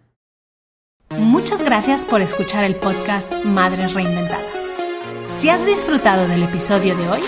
Muchas 1.19 1.61
gracias 1.61 2.05
por 2.05 2.21
escuchar 2.21 2.63
el 2.63 2.75
podcast 2.75 3.29
Madres 3.43 3.93
Reinventadas. 3.93 4.45
Si 5.35 5.49
has 5.49 5.65
disfrutado 5.65 6.29
del 6.29 6.43
episodio 6.43 6.95
de 6.95 7.09
hoy, 7.09 7.21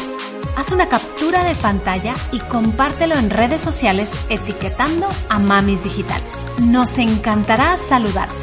haz 0.56 0.71
una 0.71 0.88
captura 0.88 1.43
de 1.43 1.56
pantalla 1.56 2.15
y 2.32 2.39
compártelo 2.39 3.15
en 3.15 3.30
redes 3.30 3.60
sociales 3.60 4.13
etiquetando 4.30 5.10
a 5.28 5.39
Mamis 5.39 5.84
Digitales. 5.84 6.34
Nos 6.60 6.97
encantará 6.99 7.76
saludarte. 7.76 8.36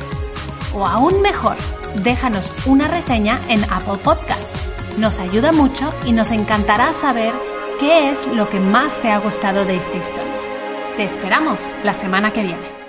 O 0.74 0.86
aún 0.86 1.22
mejor, 1.22 1.56
déjanos 2.04 2.52
una 2.66 2.88
reseña 2.88 3.40
en 3.48 3.64
Apple 3.72 3.98
Podcast. 4.04 4.49
Nos 4.98 5.18
ayuda 5.18 5.52
mucho 5.52 5.92
y 6.04 6.12
nos 6.12 6.30
encantará 6.30 6.92
saber 6.92 7.32
qué 7.78 8.10
es 8.10 8.26
lo 8.26 8.48
que 8.48 8.60
más 8.60 9.00
te 9.00 9.10
ha 9.10 9.18
gustado 9.18 9.64
de 9.64 9.76
esta 9.76 9.96
historia. 9.96 10.34
Te 10.96 11.04
esperamos 11.04 11.68
la 11.84 11.94
semana 11.94 12.32
que 12.32 12.42
viene. 12.42 12.79